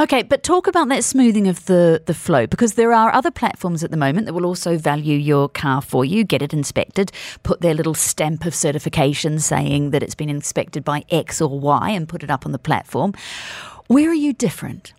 Okay, 0.00 0.22
but 0.22 0.42
talk 0.42 0.66
about 0.66 0.88
that 0.88 1.04
smoothing 1.04 1.46
of 1.46 1.66
the, 1.66 2.02
the 2.06 2.14
flow 2.14 2.46
because 2.46 2.72
there 2.72 2.90
are 2.90 3.12
other 3.12 3.30
platforms 3.30 3.84
at 3.84 3.90
the 3.90 3.98
moment 3.98 4.24
that 4.24 4.32
will 4.32 4.46
also 4.46 4.78
value 4.78 5.18
your 5.18 5.46
car 5.46 5.82
for 5.82 6.06
you, 6.06 6.24
get 6.24 6.40
it 6.40 6.54
inspected, 6.54 7.12
put 7.42 7.60
their 7.60 7.74
little 7.74 7.92
stamp 7.92 8.46
of 8.46 8.54
certification 8.54 9.38
saying 9.38 9.90
that 9.90 10.02
it's 10.02 10.14
been 10.14 10.30
inspected 10.30 10.84
by 10.84 11.04
X 11.10 11.42
or 11.42 11.60
Y 11.60 11.90
and 11.90 12.08
put 12.08 12.22
it 12.22 12.30
up 12.30 12.46
on 12.46 12.52
the 12.52 12.58
platform. 12.58 13.12
Where 13.88 14.08
are 14.08 14.14
you 14.14 14.32
different? 14.32 14.94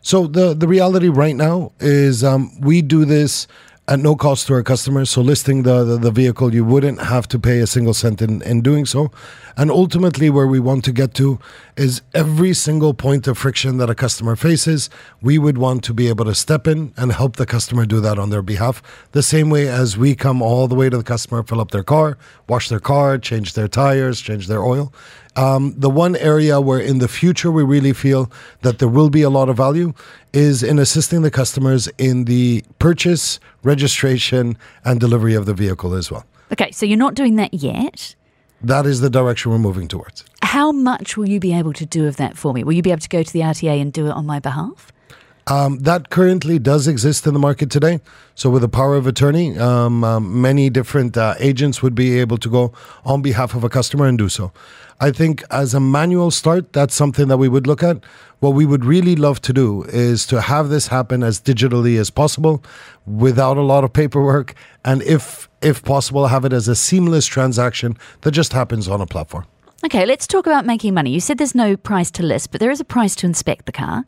So 0.00 0.26
the 0.26 0.54
the 0.54 0.66
reality 0.66 1.08
right 1.08 1.36
now 1.36 1.72
is 1.78 2.24
um, 2.24 2.58
we 2.58 2.80
do 2.80 3.04
this 3.04 3.46
at 3.88 3.98
no 3.98 4.14
cost 4.14 4.46
to 4.46 4.54
our 4.54 4.62
customers. 4.62 5.08
So 5.08 5.22
listing 5.22 5.62
the, 5.62 5.82
the, 5.82 5.96
the 5.96 6.10
vehicle, 6.10 6.54
you 6.54 6.64
wouldn't 6.64 7.00
have 7.00 7.26
to 7.28 7.38
pay 7.38 7.60
a 7.60 7.66
single 7.66 7.94
cent 7.94 8.20
in, 8.20 8.42
in 8.42 8.60
doing 8.60 8.84
so. 8.84 9.10
And 9.56 9.70
ultimately, 9.70 10.30
where 10.30 10.46
we 10.46 10.60
want 10.60 10.84
to 10.84 10.92
get 10.92 11.14
to 11.14 11.40
is 11.76 12.02
every 12.14 12.52
single 12.54 12.94
point 12.94 13.26
of 13.26 13.38
friction 13.38 13.78
that 13.78 13.90
a 13.90 13.94
customer 13.94 14.36
faces, 14.36 14.90
we 15.22 15.38
would 15.38 15.58
want 15.58 15.82
to 15.84 15.94
be 15.94 16.08
able 16.08 16.26
to 16.26 16.34
step 16.34 16.68
in 16.68 16.92
and 16.96 17.12
help 17.12 17.36
the 17.36 17.46
customer 17.46 17.86
do 17.86 17.98
that 18.00 18.18
on 18.18 18.30
their 18.30 18.42
behalf. 18.42 18.82
The 19.12 19.22
same 19.22 19.48
way 19.48 19.68
as 19.68 19.96
we 19.96 20.14
come 20.14 20.42
all 20.42 20.68
the 20.68 20.76
way 20.76 20.90
to 20.90 20.98
the 20.98 21.02
customer, 21.02 21.42
fill 21.42 21.60
up 21.60 21.70
their 21.70 21.82
car, 21.82 22.18
wash 22.48 22.68
their 22.68 22.80
car, 22.80 23.18
change 23.18 23.54
their 23.54 23.68
tires, 23.68 24.20
change 24.20 24.46
their 24.46 24.62
oil. 24.62 24.92
Um, 25.38 25.72
the 25.76 25.88
one 25.88 26.16
area 26.16 26.60
where 26.60 26.80
in 26.80 26.98
the 26.98 27.06
future 27.06 27.52
we 27.52 27.62
really 27.62 27.92
feel 27.92 28.28
that 28.62 28.80
there 28.80 28.88
will 28.88 29.08
be 29.08 29.22
a 29.22 29.30
lot 29.30 29.48
of 29.48 29.56
value 29.56 29.94
is 30.32 30.64
in 30.64 30.80
assisting 30.80 31.22
the 31.22 31.30
customers 31.30 31.88
in 31.96 32.24
the 32.24 32.64
purchase, 32.80 33.38
registration, 33.62 34.58
and 34.84 34.98
delivery 34.98 35.34
of 35.34 35.46
the 35.46 35.54
vehicle 35.54 35.94
as 35.94 36.10
well. 36.10 36.26
Okay, 36.50 36.72
so 36.72 36.84
you're 36.84 36.98
not 36.98 37.14
doing 37.14 37.36
that 37.36 37.54
yet. 37.54 38.16
That 38.60 38.84
is 38.84 39.00
the 39.00 39.10
direction 39.10 39.52
we're 39.52 39.58
moving 39.58 39.86
towards. 39.86 40.24
How 40.42 40.72
much 40.72 41.16
will 41.16 41.28
you 41.28 41.38
be 41.38 41.54
able 41.54 41.72
to 41.74 41.86
do 41.86 42.08
of 42.08 42.16
that 42.16 42.36
for 42.36 42.52
me? 42.52 42.64
Will 42.64 42.72
you 42.72 42.82
be 42.82 42.90
able 42.90 43.02
to 43.02 43.08
go 43.08 43.22
to 43.22 43.32
the 43.32 43.40
RTA 43.40 43.80
and 43.80 43.92
do 43.92 44.06
it 44.06 44.10
on 44.10 44.26
my 44.26 44.40
behalf? 44.40 44.90
Um, 45.46 45.78
that 45.78 46.10
currently 46.10 46.58
does 46.58 46.86
exist 46.86 47.26
in 47.26 47.32
the 47.32 47.38
market 47.38 47.70
today. 47.70 48.00
So, 48.34 48.50
with 48.50 48.60
the 48.60 48.68
power 48.68 48.96
of 48.96 49.06
attorney, 49.06 49.58
um, 49.58 50.04
um, 50.04 50.42
many 50.42 50.68
different 50.68 51.16
uh, 51.16 51.36
agents 51.38 51.82
would 51.82 51.94
be 51.94 52.18
able 52.18 52.36
to 52.38 52.50
go 52.50 52.72
on 53.04 53.22
behalf 53.22 53.54
of 53.54 53.64
a 53.64 53.70
customer 53.70 54.06
and 54.06 54.18
do 54.18 54.28
so. 54.28 54.52
I 55.00 55.12
think 55.12 55.44
as 55.50 55.74
a 55.74 55.80
manual 55.80 56.30
start, 56.30 56.72
that's 56.72 56.94
something 56.94 57.28
that 57.28 57.36
we 57.36 57.48
would 57.48 57.66
look 57.66 57.82
at. 57.82 58.02
What 58.40 58.50
we 58.50 58.66
would 58.66 58.84
really 58.84 59.14
love 59.14 59.40
to 59.42 59.52
do 59.52 59.84
is 59.84 60.26
to 60.26 60.40
have 60.40 60.68
this 60.68 60.88
happen 60.88 61.22
as 61.22 61.40
digitally 61.40 61.98
as 61.98 62.10
possible, 62.10 62.62
without 63.06 63.56
a 63.56 63.62
lot 63.62 63.84
of 63.84 63.92
paperwork, 63.92 64.54
and 64.84 65.02
if 65.02 65.48
if 65.60 65.82
possible, 65.82 66.28
have 66.28 66.44
it 66.44 66.52
as 66.52 66.68
a 66.68 66.74
seamless 66.74 67.26
transaction 67.26 67.96
that 68.20 68.30
just 68.30 68.52
happens 68.52 68.88
on 68.88 69.00
a 69.00 69.06
platform. 69.06 69.44
Okay, 69.84 70.06
let's 70.06 70.26
talk 70.26 70.46
about 70.46 70.66
making 70.66 70.94
money. 70.94 71.10
You 71.10 71.20
said 71.20 71.38
there's 71.38 71.54
no 71.54 71.76
price 71.76 72.10
to 72.12 72.22
list, 72.22 72.50
but 72.50 72.60
there 72.60 72.70
is 72.70 72.80
a 72.80 72.84
price 72.84 73.14
to 73.16 73.26
inspect 73.26 73.66
the 73.66 73.72
car. 73.72 74.04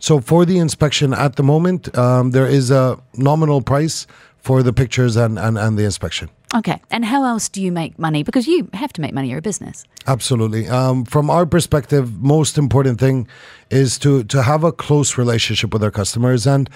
So 0.00 0.20
for 0.20 0.44
the 0.44 0.58
inspection 0.58 1.12
at 1.12 1.36
the 1.36 1.42
moment, 1.42 1.96
um, 1.98 2.30
there 2.30 2.46
is 2.46 2.70
a 2.70 2.98
nominal 3.14 3.60
price 3.60 4.06
for 4.38 4.62
the 4.62 4.72
pictures 4.72 5.16
and, 5.16 5.38
and, 5.38 5.58
and 5.58 5.76
the 5.76 5.84
inspection. 5.84 6.30
Okay, 6.54 6.80
and 6.90 7.04
how 7.04 7.24
else 7.24 7.48
do 7.48 7.62
you 7.62 7.70
make 7.70 7.98
money? 7.98 8.22
Because 8.22 8.46
you 8.46 8.70
have 8.72 8.92
to 8.94 9.02
make 9.02 9.12
money, 9.12 9.28
you're 9.28 9.38
a 9.38 9.42
business. 9.42 9.84
Absolutely. 10.06 10.66
Um, 10.66 11.04
from 11.04 11.28
our 11.28 11.44
perspective, 11.44 12.22
most 12.22 12.56
important 12.56 12.98
thing 12.98 13.28
is 13.70 13.98
to 13.98 14.24
to 14.24 14.42
have 14.42 14.64
a 14.64 14.72
close 14.72 15.18
relationship 15.18 15.72
with 15.74 15.84
our 15.84 15.90
customers 15.90 16.46
and 16.46 16.70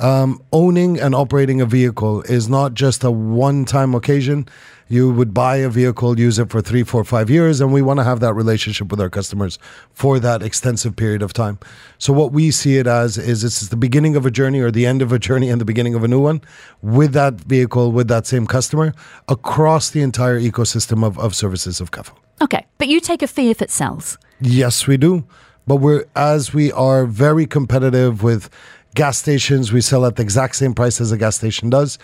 um, 0.00 0.40
owning 0.52 0.98
and 0.98 1.14
operating 1.14 1.60
a 1.60 1.66
vehicle 1.66 2.22
is 2.22 2.48
not 2.48 2.74
just 2.74 3.04
a 3.04 3.10
one-time 3.10 3.94
occasion. 3.94 4.48
You 4.88 5.12
would 5.12 5.34
buy 5.34 5.56
a 5.56 5.68
vehicle, 5.68 6.18
use 6.18 6.38
it 6.38 6.50
for 6.50 6.60
three, 6.60 6.82
four, 6.82 7.04
five 7.04 7.28
years, 7.28 7.60
and 7.60 7.72
we 7.72 7.82
want 7.82 7.98
to 8.00 8.04
have 8.04 8.20
that 8.20 8.34
relationship 8.34 8.90
with 8.90 9.00
our 9.00 9.10
customers 9.10 9.58
for 9.92 10.18
that 10.20 10.42
extensive 10.42 10.96
period 10.96 11.22
of 11.22 11.32
time. 11.32 11.58
So 11.98 12.12
what 12.12 12.32
we 12.32 12.50
see 12.50 12.78
it 12.78 12.86
as 12.86 13.18
is 13.18 13.44
it's 13.44 13.68
the 13.68 13.76
beginning 13.76 14.16
of 14.16 14.24
a 14.24 14.30
journey 14.30 14.60
or 14.60 14.70
the 14.70 14.86
end 14.86 15.02
of 15.02 15.12
a 15.12 15.18
journey 15.18 15.50
and 15.50 15.60
the 15.60 15.66
beginning 15.66 15.94
of 15.94 16.04
a 16.04 16.08
new 16.08 16.20
one 16.20 16.40
with 16.80 17.12
that 17.12 17.34
vehicle, 17.34 17.92
with 17.92 18.08
that 18.08 18.26
same 18.26 18.46
customer 18.46 18.94
across 19.28 19.90
the 19.90 20.00
entire 20.00 20.40
ecosystem 20.40 21.04
of, 21.04 21.18
of 21.18 21.34
services 21.34 21.80
of 21.80 21.90
Cafu. 21.90 22.12
Okay, 22.40 22.64
but 22.78 22.88
you 22.88 23.00
take 23.00 23.22
a 23.22 23.26
fee 23.26 23.50
if 23.50 23.60
it 23.60 23.70
sells. 23.70 24.16
Yes, 24.40 24.86
we 24.86 24.96
do. 24.96 25.24
But 25.66 25.76
we're 25.76 26.06
as 26.16 26.54
we 26.54 26.72
are 26.72 27.04
very 27.04 27.46
competitive 27.46 28.22
with 28.22 28.48
gas 28.94 29.18
stations, 29.18 29.70
we 29.72 29.80
sell 29.80 30.06
at 30.06 30.16
the 30.16 30.22
exact 30.22 30.56
same 30.56 30.74
price 30.74 31.00
as 31.00 31.12
a 31.12 31.18
gas 31.18 31.36
station 31.36 31.68
does. 31.68 31.98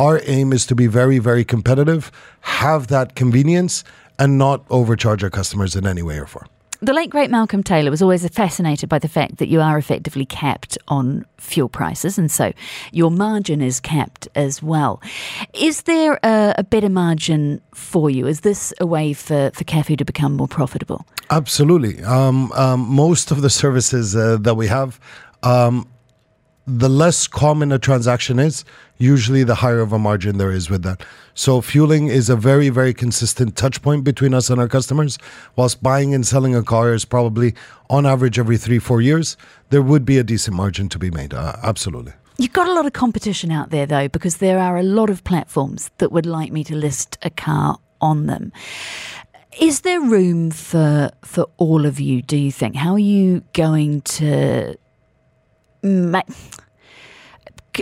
Our 0.00 0.22
aim 0.24 0.54
is 0.54 0.64
to 0.64 0.74
be 0.74 0.86
very, 0.86 1.18
very 1.18 1.44
competitive, 1.44 2.10
have 2.40 2.86
that 2.86 3.14
convenience, 3.14 3.84
and 4.18 4.38
not 4.38 4.64
overcharge 4.70 5.22
our 5.22 5.28
customers 5.28 5.76
in 5.76 5.86
any 5.86 6.00
way 6.02 6.18
or 6.18 6.24
form. 6.24 6.46
The 6.80 6.94
late 6.94 7.10
great 7.10 7.30
Malcolm 7.30 7.62
Taylor 7.62 7.90
was 7.90 8.00
always 8.00 8.26
fascinated 8.28 8.88
by 8.88 8.98
the 8.98 9.08
fact 9.08 9.36
that 9.36 9.48
you 9.48 9.60
are 9.60 9.76
effectively 9.76 10.24
capped 10.24 10.78
on 10.88 11.26
fuel 11.36 11.68
prices, 11.68 12.16
and 12.16 12.30
so 12.30 12.54
your 12.92 13.10
margin 13.10 13.60
is 13.60 13.78
capped 13.78 14.26
as 14.34 14.62
well. 14.62 15.02
Is 15.52 15.82
there 15.82 16.18
a, 16.22 16.54
a 16.56 16.64
better 16.64 16.88
margin 16.88 17.60
for 17.74 18.08
you? 18.08 18.26
Is 18.26 18.40
this 18.40 18.72
a 18.80 18.86
way 18.86 19.12
for, 19.12 19.50
for 19.52 19.64
Cafu 19.64 19.98
to 19.98 20.04
become 20.06 20.32
more 20.32 20.48
profitable? 20.48 21.04
Absolutely. 21.28 22.02
Um, 22.04 22.50
um, 22.52 22.80
most 22.80 23.30
of 23.30 23.42
the 23.42 23.50
services 23.50 24.16
uh, 24.16 24.38
that 24.40 24.54
we 24.54 24.66
have, 24.68 24.98
um, 25.42 25.86
the 26.78 26.88
less 26.88 27.26
common 27.26 27.72
a 27.72 27.78
transaction 27.78 28.38
is, 28.38 28.64
usually 28.98 29.42
the 29.42 29.56
higher 29.56 29.80
of 29.80 29.92
a 29.92 29.98
margin 29.98 30.38
there 30.38 30.52
is 30.52 30.70
with 30.70 30.82
that. 30.82 31.02
So 31.34 31.60
fueling 31.60 32.08
is 32.08 32.28
a 32.28 32.36
very, 32.36 32.68
very 32.68 32.94
consistent 32.94 33.56
touch 33.56 33.82
point 33.82 34.04
between 34.04 34.34
us 34.34 34.50
and 34.50 34.60
our 34.60 34.68
customers. 34.68 35.18
Whilst 35.56 35.82
buying 35.82 36.14
and 36.14 36.26
selling 36.26 36.54
a 36.54 36.62
car 36.62 36.94
is 36.94 37.04
probably 37.04 37.54
on 37.88 38.06
average 38.06 38.38
every 38.38 38.56
three, 38.56 38.78
four 38.78 39.00
years, 39.00 39.36
there 39.70 39.82
would 39.82 40.04
be 40.04 40.18
a 40.18 40.22
decent 40.22 40.56
margin 40.56 40.88
to 40.90 40.98
be 40.98 41.10
made. 41.10 41.34
Uh, 41.34 41.56
absolutely. 41.62 42.12
You've 42.38 42.52
got 42.52 42.68
a 42.68 42.72
lot 42.72 42.86
of 42.86 42.92
competition 42.92 43.50
out 43.50 43.70
there, 43.70 43.86
though, 43.86 44.08
because 44.08 44.38
there 44.38 44.58
are 44.58 44.78
a 44.78 44.82
lot 44.82 45.10
of 45.10 45.24
platforms 45.24 45.90
that 45.98 46.12
would 46.12 46.26
like 46.26 46.52
me 46.52 46.64
to 46.64 46.74
list 46.74 47.18
a 47.22 47.30
car 47.30 47.78
on 48.00 48.26
them. 48.26 48.52
Is 49.60 49.80
there 49.80 50.00
room 50.00 50.50
for 50.50 51.10
for 51.22 51.46
all 51.56 51.84
of 51.84 51.98
you? 51.98 52.22
Do 52.22 52.36
you 52.36 52.52
think? 52.52 52.76
How 52.76 52.92
are 52.92 52.98
you 52.98 53.42
going 53.52 54.02
to 54.02 54.76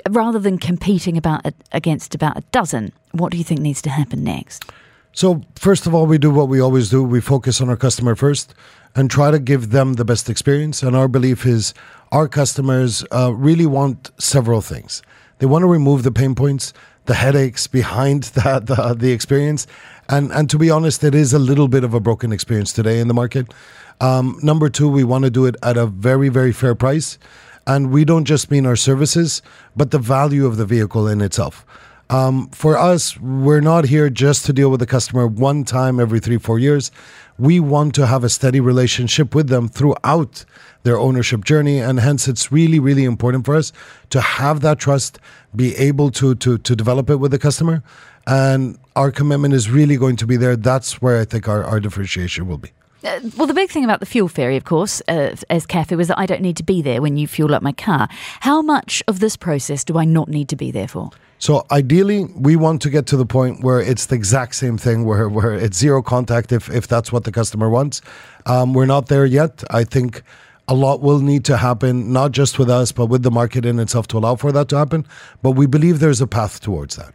rather 0.08 0.38
than 0.38 0.58
competing 0.58 1.16
about 1.16 1.44
a, 1.46 1.52
against 1.72 2.14
about 2.14 2.36
a 2.36 2.42
dozen? 2.52 2.92
What 3.12 3.32
do 3.32 3.38
you 3.38 3.44
think 3.44 3.60
needs 3.60 3.82
to 3.82 3.90
happen 3.90 4.24
next? 4.24 4.64
So, 5.12 5.42
first 5.56 5.86
of 5.86 5.94
all, 5.94 6.06
we 6.06 6.18
do 6.18 6.30
what 6.30 6.48
we 6.48 6.60
always 6.60 6.90
do. 6.90 7.02
We 7.02 7.20
focus 7.20 7.60
on 7.60 7.68
our 7.68 7.76
customer 7.76 8.14
first 8.14 8.54
and 8.94 9.10
try 9.10 9.30
to 9.30 9.38
give 9.38 9.70
them 9.70 9.94
the 9.94 10.04
best 10.04 10.30
experience. 10.30 10.82
And 10.82 10.94
our 10.94 11.08
belief 11.08 11.46
is 11.46 11.74
our 12.12 12.28
customers 12.28 13.04
uh, 13.10 13.32
really 13.34 13.66
want 13.66 14.10
several 14.18 14.60
things. 14.60 15.02
They 15.38 15.46
want 15.46 15.62
to 15.62 15.66
remove 15.66 16.02
the 16.02 16.12
pain 16.12 16.34
points, 16.34 16.72
the 17.06 17.14
headaches 17.14 17.66
behind 17.66 18.22
that, 18.34 18.66
the, 18.66 18.94
the 18.96 19.12
experience. 19.12 19.66
And, 20.08 20.30
and 20.32 20.48
to 20.50 20.58
be 20.58 20.70
honest, 20.70 21.02
it 21.04 21.14
is 21.14 21.32
a 21.32 21.38
little 21.38 21.68
bit 21.68 21.84
of 21.84 21.94
a 21.94 22.00
broken 22.00 22.32
experience 22.32 22.72
today 22.72 23.00
in 23.00 23.08
the 23.08 23.14
market. 23.14 23.52
Um, 24.00 24.38
number 24.42 24.68
two, 24.68 24.88
we 24.88 25.04
want 25.04 25.24
to 25.24 25.30
do 25.30 25.46
it 25.46 25.56
at 25.62 25.76
a 25.76 25.86
very, 25.86 26.28
very 26.28 26.52
fair 26.52 26.74
price. 26.74 27.18
And 27.68 27.92
we 27.92 28.04
don't 28.04 28.24
just 28.24 28.50
mean 28.50 28.64
our 28.66 28.76
services, 28.76 29.42
but 29.76 29.90
the 29.90 29.98
value 29.98 30.46
of 30.46 30.56
the 30.56 30.64
vehicle 30.64 31.06
in 31.06 31.20
itself. 31.20 31.66
Um, 32.10 32.48
for 32.48 32.78
us, 32.78 33.20
we're 33.20 33.60
not 33.60 33.84
here 33.84 34.08
just 34.08 34.46
to 34.46 34.54
deal 34.54 34.70
with 34.70 34.80
the 34.80 34.86
customer 34.86 35.26
one 35.26 35.64
time 35.64 36.00
every 36.00 36.20
three, 36.20 36.38
four 36.38 36.58
years. 36.58 36.90
We 37.38 37.60
want 37.60 37.94
to 37.96 38.06
have 38.06 38.24
a 38.24 38.30
steady 38.30 38.60
relationship 38.60 39.34
with 39.34 39.48
them 39.48 39.68
throughout 39.68 40.46
their 40.82 40.98
ownership 40.98 41.44
journey. 41.44 41.78
And 41.78 42.00
hence, 42.00 42.26
it's 42.26 42.50
really, 42.50 42.78
really 42.78 43.04
important 43.04 43.44
for 43.44 43.54
us 43.54 43.72
to 44.08 44.22
have 44.22 44.62
that 44.62 44.78
trust, 44.78 45.18
be 45.54 45.76
able 45.76 46.10
to, 46.12 46.34
to, 46.36 46.56
to 46.56 46.74
develop 46.74 47.10
it 47.10 47.16
with 47.16 47.32
the 47.32 47.38
customer. 47.38 47.82
And 48.26 48.78
our 48.96 49.10
commitment 49.10 49.52
is 49.52 49.70
really 49.70 49.98
going 49.98 50.16
to 50.16 50.26
be 50.26 50.38
there. 50.38 50.56
That's 50.56 51.02
where 51.02 51.20
I 51.20 51.26
think 51.26 51.46
our, 51.46 51.62
our 51.62 51.80
differentiation 51.80 52.48
will 52.48 52.58
be. 52.58 52.70
Uh, 53.04 53.20
well, 53.36 53.46
the 53.46 53.54
big 53.54 53.70
thing 53.70 53.84
about 53.84 54.00
the 54.00 54.06
fuel 54.06 54.28
ferry, 54.28 54.56
of 54.56 54.64
course, 54.64 55.00
uh, 55.08 55.36
as 55.50 55.66
Cafu, 55.66 55.96
was 55.96 56.08
that 56.08 56.18
I 56.18 56.26
don't 56.26 56.42
need 56.42 56.56
to 56.56 56.64
be 56.64 56.82
there 56.82 57.00
when 57.00 57.16
you 57.16 57.28
fuel 57.28 57.54
up 57.54 57.62
my 57.62 57.72
car. 57.72 58.08
How 58.40 58.60
much 58.60 59.02
of 59.06 59.20
this 59.20 59.36
process 59.36 59.84
do 59.84 59.98
I 59.98 60.04
not 60.04 60.28
need 60.28 60.48
to 60.48 60.56
be 60.56 60.70
there 60.70 60.88
for? 60.88 61.10
So 61.38 61.64
ideally, 61.70 62.24
we 62.34 62.56
want 62.56 62.82
to 62.82 62.90
get 62.90 63.06
to 63.06 63.16
the 63.16 63.24
point 63.26 63.62
where 63.62 63.80
it's 63.80 64.06
the 64.06 64.16
exact 64.16 64.56
same 64.56 64.76
thing, 64.76 65.04
where 65.04 65.28
where 65.28 65.54
it's 65.54 65.78
zero 65.78 66.02
contact 66.02 66.50
if 66.50 66.68
if 66.70 66.88
that's 66.88 67.12
what 67.12 67.22
the 67.22 67.30
customer 67.30 67.70
wants. 67.70 68.02
Um, 68.46 68.74
we're 68.74 68.86
not 68.86 69.06
there 69.06 69.24
yet. 69.24 69.62
I 69.70 69.84
think 69.84 70.22
a 70.66 70.74
lot 70.74 71.00
will 71.00 71.20
need 71.20 71.44
to 71.44 71.56
happen, 71.56 72.12
not 72.12 72.32
just 72.32 72.58
with 72.58 72.68
us, 72.68 72.90
but 72.90 73.06
with 73.06 73.22
the 73.22 73.30
market 73.30 73.64
in 73.64 73.78
itself 73.78 74.08
to 74.08 74.18
allow 74.18 74.34
for 74.34 74.50
that 74.50 74.68
to 74.70 74.76
happen. 74.76 75.06
But 75.40 75.52
we 75.52 75.66
believe 75.66 76.00
there's 76.00 76.20
a 76.20 76.26
path 76.26 76.60
towards 76.60 76.96
that. 76.96 77.14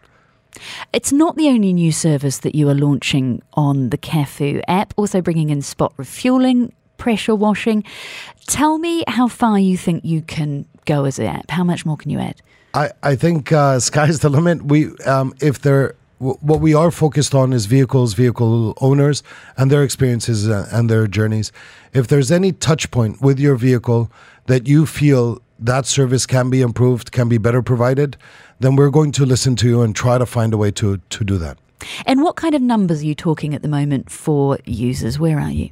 It's 0.91 1.11
not 1.11 1.35
the 1.35 1.47
only 1.47 1.73
new 1.73 1.91
service 1.91 2.39
that 2.39 2.55
you 2.55 2.69
are 2.69 2.75
launching 2.75 3.41
on 3.53 3.89
the 3.89 3.97
Cafu 3.97 4.61
app, 4.67 4.93
also 4.97 5.21
bringing 5.21 5.49
in 5.49 5.61
spot 5.61 5.93
refueling, 5.97 6.73
pressure 6.97 7.35
washing. 7.35 7.83
Tell 8.47 8.77
me 8.77 9.03
how 9.07 9.27
far 9.27 9.59
you 9.59 9.77
think 9.77 10.05
you 10.05 10.21
can 10.21 10.65
go 10.85 11.05
as 11.05 11.19
an 11.19 11.25
app. 11.25 11.49
How 11.49 11.63
much 11.63 11.85
more 11.85 11.97
can 11.97 12.11
you 12.11 12.19
add? 12.19 12.41
I, 12.73 12.91
I 13.01 13.15
think 13.15 13.51
uh, 13.51 13.79
sky's 13.89 14.19
the 14.19 14.29
limit. 14.29 14.65
We 14.65 14.95
um, 15.05 15.33
if 15.41 15.61
there 15.61 15.95
what 16.19 16.61
we 16.61 16.73
are 16.73 16.89
focused 16.89 17.35
on 17.35 17.51
is 17.51 17.65
vehicles, 17.65 18.13
vehicle 18.13 18.73
owners, 18.79 19.23
and 19.57 19.69
their 19.69 19.83
experiences 19.83 20.47
uh, 20.47 20.69
and 20.71 20.89
their 20.89 21.05
journeys. 21.05 21.51
If 21.91 22.07
there's 22.07 22.31
any 22.31 22.53
touch 22.53 22.91
point 22.91 23.21
with 23.21 23.39
your 23.39 23.55
vehicle 23.55 24.09
that 24.45 24.65
you 24.65 24.85
feel 24.85 25.41
that 25.59 25.85
service 25.85 26.25
can 26.25 26.49
be 26.49 26.61
improved, 26.61 27.11
can 27.11 27.27
be 27.27 27.37
better 27.37 27.61
provided, 27.61 28.15
then 28.63 28.76
we're 28.76 28.89
going 28.89 29.12
to 29.13 29.26
listen 29.26 29.56
to 29.58 29.67
you 29.67 29.82
and 29.82 29.95
try 29.95 30.17
to 30.17 30.26
find 30.26 30.54
a 30.54 30.58
way 30.58 30.71
to, 30.71 30.97
to 31.10 31.23
do 31.23 31.38
that. 31.38 31.58
And 32.06 32.23
what 32.23 32.36
kind 32.36 32.56
of 32.56 32.62
numbers 32.62 33.02
are 33.02 33.06
you 33.06 33.15
talking 33.15 33.54
at 33.54 33.62
the 33.62 33.67
moment 33.67 34.10
for 34.10 34.58
users? 34.65 35.19
Where 35.19 35.39
are 35.39 35.52
you? 35.52 35.69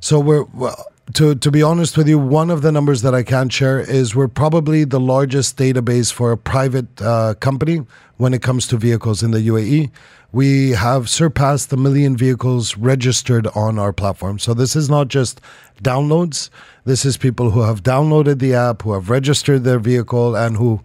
So 0.00 0.18
we're 0.18 0.44
well, 0.44 0.76
to 1.14 1.34
to 1.34 1.50
be 1.50 1.62
honest 1.62 1.96
with 1.96 2.08
you, 2.08 2.18
one 2.18 2.50
of 2.50 2.62
the 2.62 2.72
numbers 2.72 3.02
that 3.02 3.14
I 3.14 3.22
can't 3.22 3.52
share 3.52 3.80
is 3.80 4.14
we're 4.14 4.28
probably 4.28 4.84
the 4.84 5.00
largest 5.00 5.56
database 5.56 6.12
for 6.12 6.32
a 6.32 6.38
private 6.38 7.00
uh, 7.02 7.34
company 7.34 7.86
when 8.16 8.32
it 8.32 8.42
comes 8.42 8.66
to 8.68 8.76
vehicles 8.76 9.22
in 9.22 9.30
the 9.30 9.46
UAE. 9.48 9.90
We 10.32 10.70
have 10.70 11.08
surpassed 11.08 11.70
the 11.70 11.76
million 11.76 12.16
vehicles 12.16 12.76
registered 12.76 13.46
on 13.48 13.78
our 13.78 13.92
platform. 13.92 14.38
So 14.38 14.52
this 14.52 14.74
is 14.74 14.90
not 14.90 15.08
just 15.08 15.40
downloads. 15.82 16.50
This 16.84 17.04
is 17.04 17.16
people 17.16 17.50
who 17.50 17.62
have 17.62 17.82
downloaded 17.82 18.40
the 18.40 18.54
app, 18.54 18.82
who 18.82 18.94
have 18.94 19.10
registered 19.10 19.62
their 19.62 19.78
vehicle, 19.78 20.34
and 20.34 20.56
who 20.56 20.80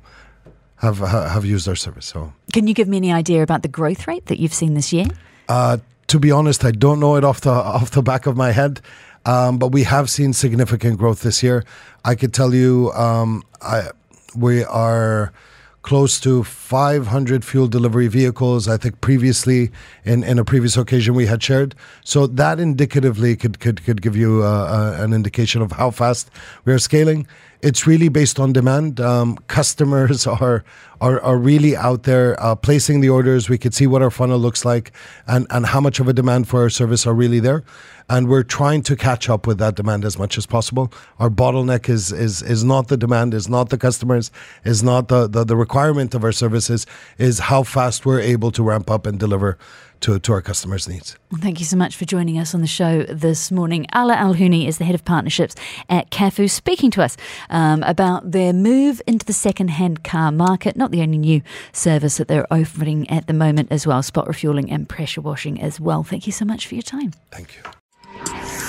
have 0.80 1.00
have 1.00 1.46
used 1.46 1.68
our 1.68 1.76
service. 1.76 2.06
So, 2.06 2.34
can 2.54 2.68
you 2.68 2.74
give 2.74 2.88
me 2.88 2.98
any 2.98 3.12
idea 3.12 3.44
about 3.44 3.62
the 3.62 3.68
growth 3.68 4.08
rate 4.08 4.26
that 4.28 4.40
you've 4.40 4.54
seen 4.54 4.74
this 4.74 4.92
year? 4.92 5.08
Uh, 5.48 5.78
to 6.08 6.20
be 6.20 6.32
honest, 6.32 6.66
I 6.66 6.72
don't 6.72 7.00
know 7.00 7.16
it 7.16 7.24
off 7.24 7.42
the 7.42 7.52
off 7.52 7.92
the 7.92 8.02
back 8.02 8.26
of 8.26 8.36
my 8.36 8.52
head, 8.52 8.82
um, 9.26 9.58
but 9.58 9.72
we 9.72 9.84
have 9.84 10.10
seen 10.10 10.34
significant 10.34 10.98
growth 10.98 11.22
this 11.22 11.44
year. 11.44 11.64
I 12.06 12.16
could 12.16 12.34
tell 12.34 12.54
you, 12.54 12.92
um, 12.94 13.44
I 13.62 13.90
we 14.36 14.64
are 14.64 15.34
close 15.82 16.20
to 16.20 16.44
500 16.44 17.44
fuel 17.44 17.68
delivery 17.68 18.08
vehicles. 18.08 18.68
I 18.68 18.78
think 18.78 19.02
previously, 19.02 19.72
in, 20.04 20.24
in 20.24 20.38
a 20.38 20.46
previous 20.46 20.78
occasion, 20.78 21.16
we 21.16 21.26
had 21.26 21.42
shared. 21.42 21.74
So 22.04 22.28
that 22.28 22.60
indicatively 22.60 23.36
could 23.36 23.60
could, 23.60 23.84
could 23.84 24.02
give 24.02 24.16
you 24.16 24.44
uh, 24.44 24.96
uh, 25.00 25.04
an 25.04 25.14
indication 25.14 25.62
of 25.62 25.72
how 25.74 25.92
fast 25.92 26.30
we 26.66 26.74
are 26.74 26.80
scaling. 26.80 27.28
It's 27.62 27.86
really 27.86 28.10
based 28.10 28.40
on 28.40 28.54
demand. 28.54 29.00
Um, 29.00 29.38
customers 29.48 30.26
are, 30.42 30.64
are 31.02 31.20
are 31.22 31.38
really 31.38 31.76
out 31.76 32.04
there 32.04 32.42
uh, 32.42 32.56
placing 32.56 33.02
the 33.02 33.10
orders. 33.10 33.50
We 33.50 33.58
could 33.58 33.74
see 33.74 33.88
what 33.88 34.02
our 34.02 34.12
funnel 34.12 34.40
looks 34.40 34.66
like 34.66 34.92
and 35.28 35.46
and 35.50 35.66
how 35.66 35.82
much 35.82 36.00
of 36.00 36.08
a 36.08 36.14
demand 36.14 36.48
for 36.48 36.62
our 36.62 36.70
service 36.70 37.06
are 37.06 37.14
really 37.14 37.40
there 37.40 37.64
and 38.10 38.28
we're 38.28 38.44
trying 38.44 38.82
to 38.82 38.96
catch 38.96 39.30
up 39.30 39.46
with 39.46 39.60
that 39.60 39.76
demand 39.76 40.04
as 40.04 40.18
much 40.18 40.38
as 40.38 40.46
possible. 40.46 40.92
Our 41.20 41.30
bottleneck 41.30 41.88
is 41.88 42.12
is 42.12 42.42
is 42.42 42.64
not 42.64 42.88
the 42.88 42.98
demand, 42.98 43.34
is 43.34 43.48
not 43.48 43.70
the 43.70 43.78
customers, 43.78 44.32
is 44.64 44.82
not 44.82 45.08
the 45.08 45.28
the, 45.28 45.44
the 45.44 45.56
requirement 45.56 46.16
of 46.16 46.24
our 46.24 46.32
services, 46.32 46.86
is 47.18 47.40
how 47.40 47.64
fast 47.64 48.06
we're 48.06 48.20
able 48.20 48.52
to 48.52 48.64
ramp 48.64 48.90
up 48.90 49.06
and 49.06 49.20
deliver 49.20 49.58
to, 50.02 50.20
to 50.20 50.34
our 50.34 50.42
customers' 50.42 50.88
needs. 50.88 51.18
Well, 51.32 51.42
thank 51.42 51.60
you 51.60 51.66
so 51.66 51.78
much 51.78 51.96
for 51.96 52.06
joining 52.06 52.38
us 52.38 52.54
on 52.54 52.62
the 52.62 52.68
show 52.68 53.04
this 53.04 53.52
morning. 53.52 53.86
Ala 53.96 54.14
Al 54.16 54.36
Houni 54.36 54.68
is 54.68 54.78
the 54.78 54.86
head 54.86 54.96
of 54.96 55.06
partnerships 55.06 55.56
at 55.90 56.10
Cafu, 56.12 56.50
speaking 56.50 56.92
to 56.92 57.04
us 57.04 57.18
um, 57.50 57.84
about 57.84 58.32
their 58.32 58.54
move 58.54 59.02
into 59.06 59.26
the 59.26 59.34
second-hand 59.34 60.04
car 60.04 60.32
market. 60.32 60.76
Not 60.76 60.92
the 60.92 61.02
only 61.02 61.18
new 61.18 61.42
service 61.72 62.18
that 62.18 62.28
they're 62.28 62.52
offering 62.52 63.10
at 63.10 63.28
the 63.28 63.34
moment 63.34 63.72
as 63.72 63.86
well, 63.86 64.02
spot 64.04 64.28
refueling 64.28 64.72
and 64.72 64.88
pressure 64.88 65.22
washing 65.22 65.62
as 65.62 65.80
well. 65.80 66.04
Thank 66.04 66.26
you 66.26 66.34
so 66.34 66.46
much 66.46 66.68
for 66.68 66.76
your 66.76 66.84
time. 66.84 67.14
Thank 67.32 67.56
you. 67.56 68.69